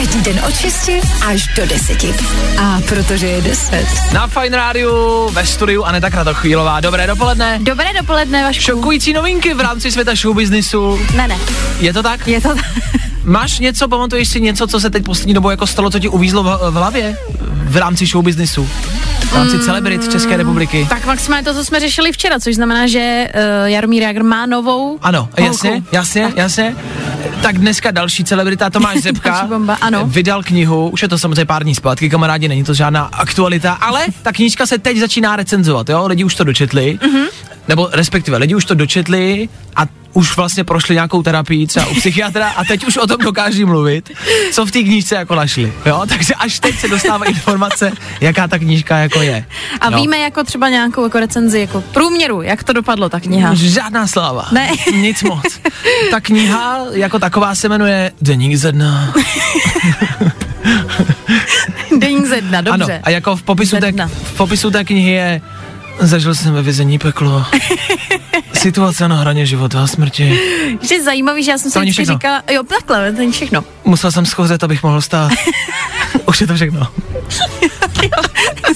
Každý 0.00 0.20
den 0.20 0.40
od 0.48 0.54
6 0.56 0.90
až 1.26 1.46
do 1.56 1.66
10. 1.66 2.04
A 2.58 2.80
protože 2.88 3.26
je 3.26 3.40
10. 3.40 3.86
Na 4.12 4.26
Fine 4.26 4.56
Rádiu, 4.56 5.28
ve 5.32 5.46
studiu 5.46 5.82
Aneta 5.84 6.10
Kratochvílová. 6.10 6.80
Dobré 6.80 7.06
dopoledne. 7.06 7.58
Dobré 7.62 7.92
dopoledne, 8.00 8.42
Vašku. 8.42 8.62
Šokující 8.62 9.12
novinky 9.12 9.54
v 9.54 9.60
rámci 9.60 9.92
světa 9.92 10.14
showbiznisu. 10.14 10.98
Ne, 11.16 11.28
ne, 11.28 11.38
Je 11.80 11.92
to 11.92 12.02
tak? 12.02 12.28
je 12.28 12.40
to 12.40 12.48
Máš 13.24 13.58
něco, 13.58 13.88
pamatuješ 13.88 14.28
si 14.28 14.40
něco, 14.40 14.66
co 14.66 14.80
se 14.80 14.90
teď 14.90 15.04
poslední 15.04 15.34
dobou 15.34 15.50
jako 15.50 15.66
stalo, 15.66 15.90
co 15.90 15.98
ti 15.98 16.08
uvízlo 16.08 16.42
v, 16.42 16.70
v 16.70 16.74
hlavě? 16.74 17.16
V 17.64 17.76
rámci 17.76 18.06
showbiznisu? 18.06 18.68
V 19.30 19.34
rámci 19.34 19.56
mm. 19.56 19.62
celebrit 19.62 20.12
České 20.12 20.36
republiky? 20.36 20.86
Tak 20.90 21.06
maximálně 21.06 21.44
to, 21.44 21.54
co 21.54 21.64
jsme 21.64 21.80
řešili 21.80 22.12
včera, 22.12 22.40
což 22.40 22.54
znamená, 22.54 22.86
že 22.86 23.28
uh, 23.34 23.68
Jaromír 23.68 24.02
Jagr 24.02 24.22
má 24.22 24.46
novou 24.46 24.98
Ano, 25.02 25.28
jasně, 25.38 25.70
holku. 25.70 25.86
jasně, 25.92 26.32
jasně. 26.36 26.76
Tak 27.42 27.58
dneska 27.58 27.90
další 27.90 28.24
celebrita 28.24 28.70
Tomáš 28.70 28.98
Zepka 29.02 29.46
bomba, 29.48 29.74
ano. 29.80 30.02
vydal 30.06 30.42
knihu, 30.42 30.88
už 30.88 31.02
je 31.02 31.08
to 31.08 31.18
samozřejmě 31.18 31.44
pár 31.44 31.62
dní 31.62 31.74
zpátky, 31.74 32.10
kamarádi, 32.10 32.48
není 32.48 32.64
to 32.64 32.74
žádná 32.74 33.02
aktualita, 33.04 33.72
ale 33.72 34.04
ta 34.22 34.32
knížka 34.32 34.66
se 34.66 34.78
teď 34.78 34.96
začíná 34.98 35.36
recenzovat, 35.36 35.88
jo, 35.88 36.06
lidi 36.06 36.24
už 36.24 36.34
to 36.34 36.44
dočetli, 36.44 36.98
Mhm. 37.02 37.10
mm-hmm. 37.16 37.28
nebo 37.68 37.88
respektive 37.92 38.36
lidi 38.36 38.54
už 38.54 38.64
to 38.64 38.74
dočetli 38.74 39.48
a 39.76 39.82
už 40.12 40.36
vlastně 40.36 40.64
prošli 40.64 40.94
nějakou 40.94 41.22
terapii 41.22 41.66
třeba 41.66 41.86
u 41.86 41.94
psychiatra 41.94 42.48
a 42.48 42.64
teď 42.64 42.86
už 42.86 42.96
o 42.96 43.06
tom 43.06 43.18
dokáží 43.18 43.64
mluvit, 43.64 44.10
co 44.52 44.66
v 44.66 44.70
té 44.70 44.82
knížce 44.82 45.14
jako 45.14 45.34
našli, 45.34 45.72
jo, 45.86 46.02
takže 46.08 46.34
až 46.34 46.60
teď 46.60 46.78
se 46.78 46.88
dostává 46.88 47.26
informace, 47.26 47.92
jaká 48.20 48.48
ta 48.48 48.58
knížka 48.58 48.98
jako 48.98 49.22
je. 49.22 49.44
A 49.80 49.90
jo. 49.90 49.96
víme 49.96 50.18
jako 50.18 50.44
třeba 50.44 50.68
nějakou 50.68 51.04
jako 51.04 51.20
recenzi, 51.20 51.60
jako 51.60 51.80
průměru, 51.80 52.42
jak 52.42 52.64
to 52.64 52.72
dopadlo, 52.72 53.08
ta 53.08 53.20
kniha. 53.20 53.54
Žádná 53.54 54.06
sláva. 54.06 54.48
Ne. 54.52 54.70
Nic 54.92 55.22
moc. 55.22 55.60
Ta 56.10 56.20
kniha 56.20 56.78
jako 56.92 57.18
taková 57.18 57.54
se 57.54 57.68
jmenuje 57.68 58.12
Deník 58.20 58.56
ze 58.56 58.72
dna. 58.72 59.14
Deník 61.98 62.26
ze 62.26 62.40
dna, 62.40 62.60
dobře. 62.60 62.92
Ano, 62.92 63.02
a 63.02 63.10
jako 63.10 63.36
v 63.36 63.42
popisu, 63.42 63.76
té, 63.76 63.92
v 64.08 64.36
popisu 64.36 64.70
té 64.70 64.84
knihy 64.84 65.10
je 65.10 65.40
Zažil 66.00 66.34
jsem 66.34 66.54
ve 66.54 66.62
vězení 66.62 66.98
peklo. 66.98 67.44
Situace 68.52 69.08
na 69.08 69.16
hraně 69.16 69.46
života 69.46 69.82
a 69.82 69.86
smrti. 69.86 70.38
Že 70.82 70.94
je 70.94 71.02
zajímavý, 71.02 71.44
že 71.44 71.50
já 71.50 71.58
jsem 71.58 71.70
si 71.70 71.74
To 71.74 71.80
vždycky 71.80 72.02
všechno. 72.02 72.14
říkala, 72.14 72.42
jo, 72.52 72.62
takhle, 72.62 73.12
to 73.12 73.18
není 73.18 73.32
všechno. 73.32 73.64
Musel 73.84 74.12
jsem 74.12 74.26
schořet, 74.26 74.64
abych 74.64 74.82
mohl 74.82 75.00
stát. 75.00 75.32
Už 76.26 76.40
je 76.40 76.46
to 76.46 76.54
všechno. 76.54 76.88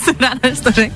Jsem 0.04 0.14
ráda, 0.20 0.54
že 0.54 0.60
to 0.60 0.70
řekl. 0.70 0.94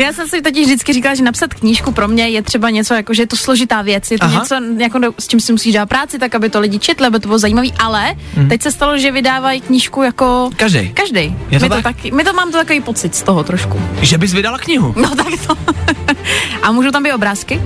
Já 0.00 0.12
jsem 0.12 0.28
si 0.28 0.42
totiž 0.42 0.66
vždycky 0.66 0.92
říkala, 0.92 1.14
že 1.14 1.22
napsat 1.22 1.54
knížku 1.54 1.92
pro 1.92 2.08
mě 2.08 2.28
je 2.28 2.42
třeba 2.42 2.70
něco 2.70 2.94
jako, 2.94 3.14
že 3.14 3.22
je 3.22 3.26
to 3.26 3.36
složitá 3.36 3.82
věc, 3.82 4.10
je 4.10 4.18
to 4.18 4.24
Aha. 4.24 4.38
něco, 4.40 4.54
jako, 4.78 4.98
s 5.18 5.28
čím 5.28 5.40
si 5.40 5.52
musíš 5.52 5.74
dát 5.74 5.86
práci, 5.88 6.18
tak 6.18 6.34
aby 6.34 6.50
to 6.50 6.60
lidi 6.60 6.78
četli, 6.78 7.06
aby 7.06 7.20
to 7.20 7.28
bylo 7.28 7.38
zajímavý, 7.38 7.72
ale 7.78 8.14
teď 8.48 8.62
se 8.62 8.70
stalo, 8.72 8.98
že 8.98 9.12
vydávají 9.12 9.60
knížku 9.60 10.02
jako 10.02 10.50
Každej. 10.56 10.88
Každý. 10.94 11.28
To 11.30 11.36
my, 11.50 11.58
to 11.60 11.68
tak? 11.68 11.82
taky, 11.82 12.10
my 12.10 12.24
to 12.24 12.32
mám 12.32 12.52
to 12.52 12.58
takový 12.58 12.80
pocit 12.80 13.14
z 13.14 13.22
toho 13.22 13.44
trošku. 13.44 13.80
Že 14.00 14.18
bys 14.18 14.32
vydala 14.32 14.58
knihu. 14.58 14.94
No 14.96 15.16
tak 15.16 15.26
to. 15.46 15.56
A 16.62 16.72
můžou 16.72 16.90
tam 16.90 17.02
být 17.02 17.12
obrázky? 17.12 17.62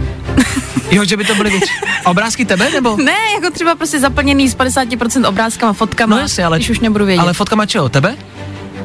Jo, 0.90 1.04
že 1.04 1.16
by 1.16 1.24
to 1.24 1.34
byly 1.34 1.50
věc. 1.50 1.64
Obrázky 2.04 2.44
tebe 2.44 2.70
nebo? 2.70 2.96
Ne, 3.04 3.16
jako 3.34 3.50
třeba 3.50 3.74
prostě 3.74 4.00
zaplněný 4.00 4.48
z 4.48 4.56
50% 4.56 5.28
obrázkama, 5.28 5.72
fotkama, 5.72 6.16
No 6.16 6.22
jasně, 6.22 6.44
ale, 6.44 6.58
když 6.58 6.70
už 6.70 6.80
nebudu 6.80 7.04
vědět. 7.04 7.20
ale 7.22 7.32
fotkama 7.32 7.66
čeho? 7.66 7.88
Tebe? 7.88 8.16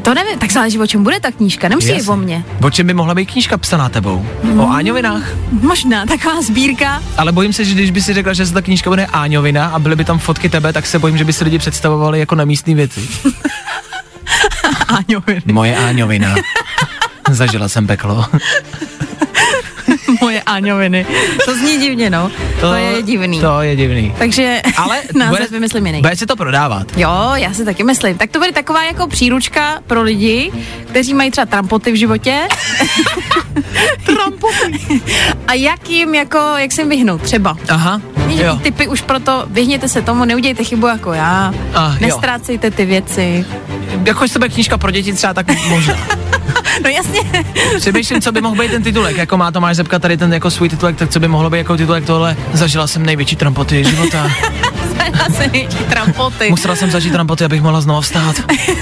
To 0.01 0.13
nevím, 0.13 0.39
tak 0.39 0.51
záleží, 0.51 0.79
o 0.79 0.87
čem 0.87 1.03
bude 1.03 1.19
ta 1.19 1.31
knížka, 1.31 1.67
nemusí 1.67 1.89
Jasně. 1.89 2.11
o 2.11 2.15
mně. 2.15 2.43
O 2.63 2.69
čem 2.69 2.87
by 2.87 2.93
mohla 2.93 3.15
být 3.15 3.31
knížka 3.31 3.57
psaná 3.57 3.89
tebou? 3.89 4.25
O 4.57 4.69
áňovinách? 4.69 5.23
Možná, 5.61 6.05
taková 6.05 6.41
sbírka. 6.41 7.03
Ale 7.17 7.31
bojím 7.31 7.53
se, 7.53 7.65
že 7.65 7.73
když 7.73 7.91
by 7.91 8.01
si 8.01 8.13
řekla, 8.13 8.33
že 8.33 8.45
se 8.45 8.53
ta 8.53 8.61
knížka 8.61 8.89
bude 8.89 9.05
áňovina 9.05 9.65
a 9.67 9.79
byly 9.79 9.95
by 9.95 10.05
tam 10.05 10.19
fotky 10.19 10.49
tebe, 10.49 10.73
tak 10.73 10.85
se 10.85 10.99
bojím, 10.99 11.17
že 11.17 11.23
by 11.25 11.33
si 11.33 11.43
lidi 11.43 11.59
představovali 11.59 12.19
jako 12.19 12.35
nemístný 12.35 12.75
věci. 12.75 13.09
Áňoviny. 14.87 15.41
Moje 15.45 15.77
áňovina. 15.77 16.35
Zažila 17.29 17.69
jsem 17.69 17.87
peklo. 17.87 18.25
Áňoviny. 20.49 21.05
To 21.45 21.55
zní 21.55 21.77
divně, 21.77 22.09
no. 22.09 22.31
To, 22.61 22.69
to 22.69 22.73
je 22.73 23.01
divný. 23.01 23.39
To 23.41 23.61
je 23.61 23.75
divný. 23.75 24.13
Takže 24.19 24.61
Ale 24.77 25.01
název 25.15 25.29
bude, 25.29 25.47
vymyslím 25.51 25.85
jiný. 25.85 26.01
bude 26.01 26.15
se 26.15 26.25
to 26.27 26.35
prodávat. 26.35 26.97
Jo, 26.97 27.31
já 27.35 27.53
si 27.53 27.65
taky 27.65 27.83
myslím. 27.83 28.17
Tak 28.17 28.31
to 28.31 28.39
bude 28.39 28.51
taková 28.51 28.83
jako 28.83 29.07
příručka 29.07 29.79
pro 29.87 30.01
lidi, 30.01 30.51
kteří 30.89 31.13
mají 31.13 31.31
třeba 31.31 31.45
trampoty 31.45 31.91
v 31.91 31.95
životě. 31.95 32.39
trampoty. 34.05 35.01
A 35.47 35.53
jak 35.53 35.89
jim 35.89 36.15
jako, 36.15 36.37
jak 36.57 36.71
se 36.71 36.81
jim 36.81 36.89
vyhnout 36.89 37.21
třeba. 37.21 37.57
Aha, 37.69 38.01
jo. 38.27 38.59
typy 38.63 38.87
už 38.87 39.01
proto, 39.01 39.43
vyhněte 39.47 39.89
se 39.89 40.01
tomu, 40.01 40.25
neudějte 40.25 40.63
chybu 40.63 40.87
jako 40.87 41.13
já, 41.13 41.53
A, 41.75 41.89
jo. 41.89 41.97
nestrácejte 42.01 42.71
ty 42.71 42.85
věci. 42.85 43.45
Jako 44.05 44.25
bude 44.37 44.49
knížka 44.49 44.77
pro 44.77 44.91
děti 44.91 45.13
třeba, 45.13 45.33
tak 45.33 45.47
možná. 45.69 45.95
No 46.83 46.89
jasně, 46.89 47.21
Přemýšlím, 47.77 48.21
co 48.21 48.31
by 48.31 48.41
mohl 48.41 48.61
být 48.61 48.71
ten 48.71 48.83
titulek, 48.83 49.17
jako 49.17 49.37
má 49.37 49.51
Tomáš 49.51 49.75
Zepka 49.75 49.99
tady 49.99 50.17
ten 50.17 50.33
jako 50.33 50.51
svůj 50.51 50.69
titulek, 50.69 50.95
tak 50.97 51.09
co 51.09 51.19
by 51.19 51.27
mohlo 51.27 51.49
být 51.49 51.57
jako 51.57 51.77
titulek 51.77 52.05
tohle. 52.05 52.37
Zažila 52.53 52.87
jsem 52.87 53.05
největší 53.05 53.35
trampoty 53.35 53.83
života. 53.83 54.31
se 55.37 55.47
největší 55.47 55.77
trampoty. 55.77 56.49
Musela 56.49 56.75
jsem 56.75 56.91
zažít 56.91 57.13
trampoty, 57.13 57.45
abych 57.45 57.61
mohla 57.61 57.81
znovu 57.81 58.01
vstát. 58.01 58.35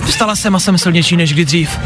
Vstala 0.06 0.36
jsem 0.36 0.56
a 0.56 0.60
jsem 0.60 0.78
silnější 0.78 1.18
než 1.18 1.34
kdy 1.34 1.46
dřív. 1.46 1.80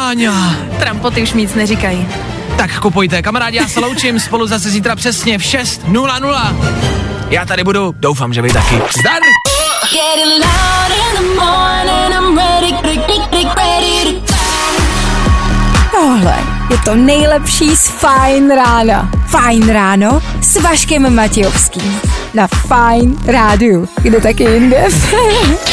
Áňa. 0.00 0.56
Trampoty 0.78 1.22
už 1.22 1.32
nic 1.32 1.54
neříkají. 1.54 2.08
Tak 2.56 2.80
kupujte, 2.80 3.22
kamarádi, 3.22 3.56
já 3.56 3.68
se 3.68 3.80
loučím, 3.80 4.20
spolu 4.20 4.46
zase 4.46 4.70
zítra 4.70 4.96
přesně 4.96 5.38
v 5.38 5.42
6.00. 5.42 6.56
Já 7.30 7.44
tady 7.44 7.64
budu, 7.64 7.94
doufám, 7.98 8.34
že 8.34 8.42
vy 8.42 8.48
taky. 8.48 8.74
Zdar! 8.74 9.20
Je 16.70 16.78
to 16.84 16.94
nejlepší 16.94 17.76
z 17.76 17.88
Fajn 17.88 18.50
rána. 18.50 19.10
Fajn 19.26 19.68
ráno 19.68 20.22
s 20.40 20.62
Vaškem 20.62 21.14
Matějovským. 21.14 22.00
Na 22.34 22.46
Fajn 22.46 23.18
rádiu. 23.26 23.88
Kde 24.02 24.20
taky 24.20 24.44
jinde? 24.44 24.84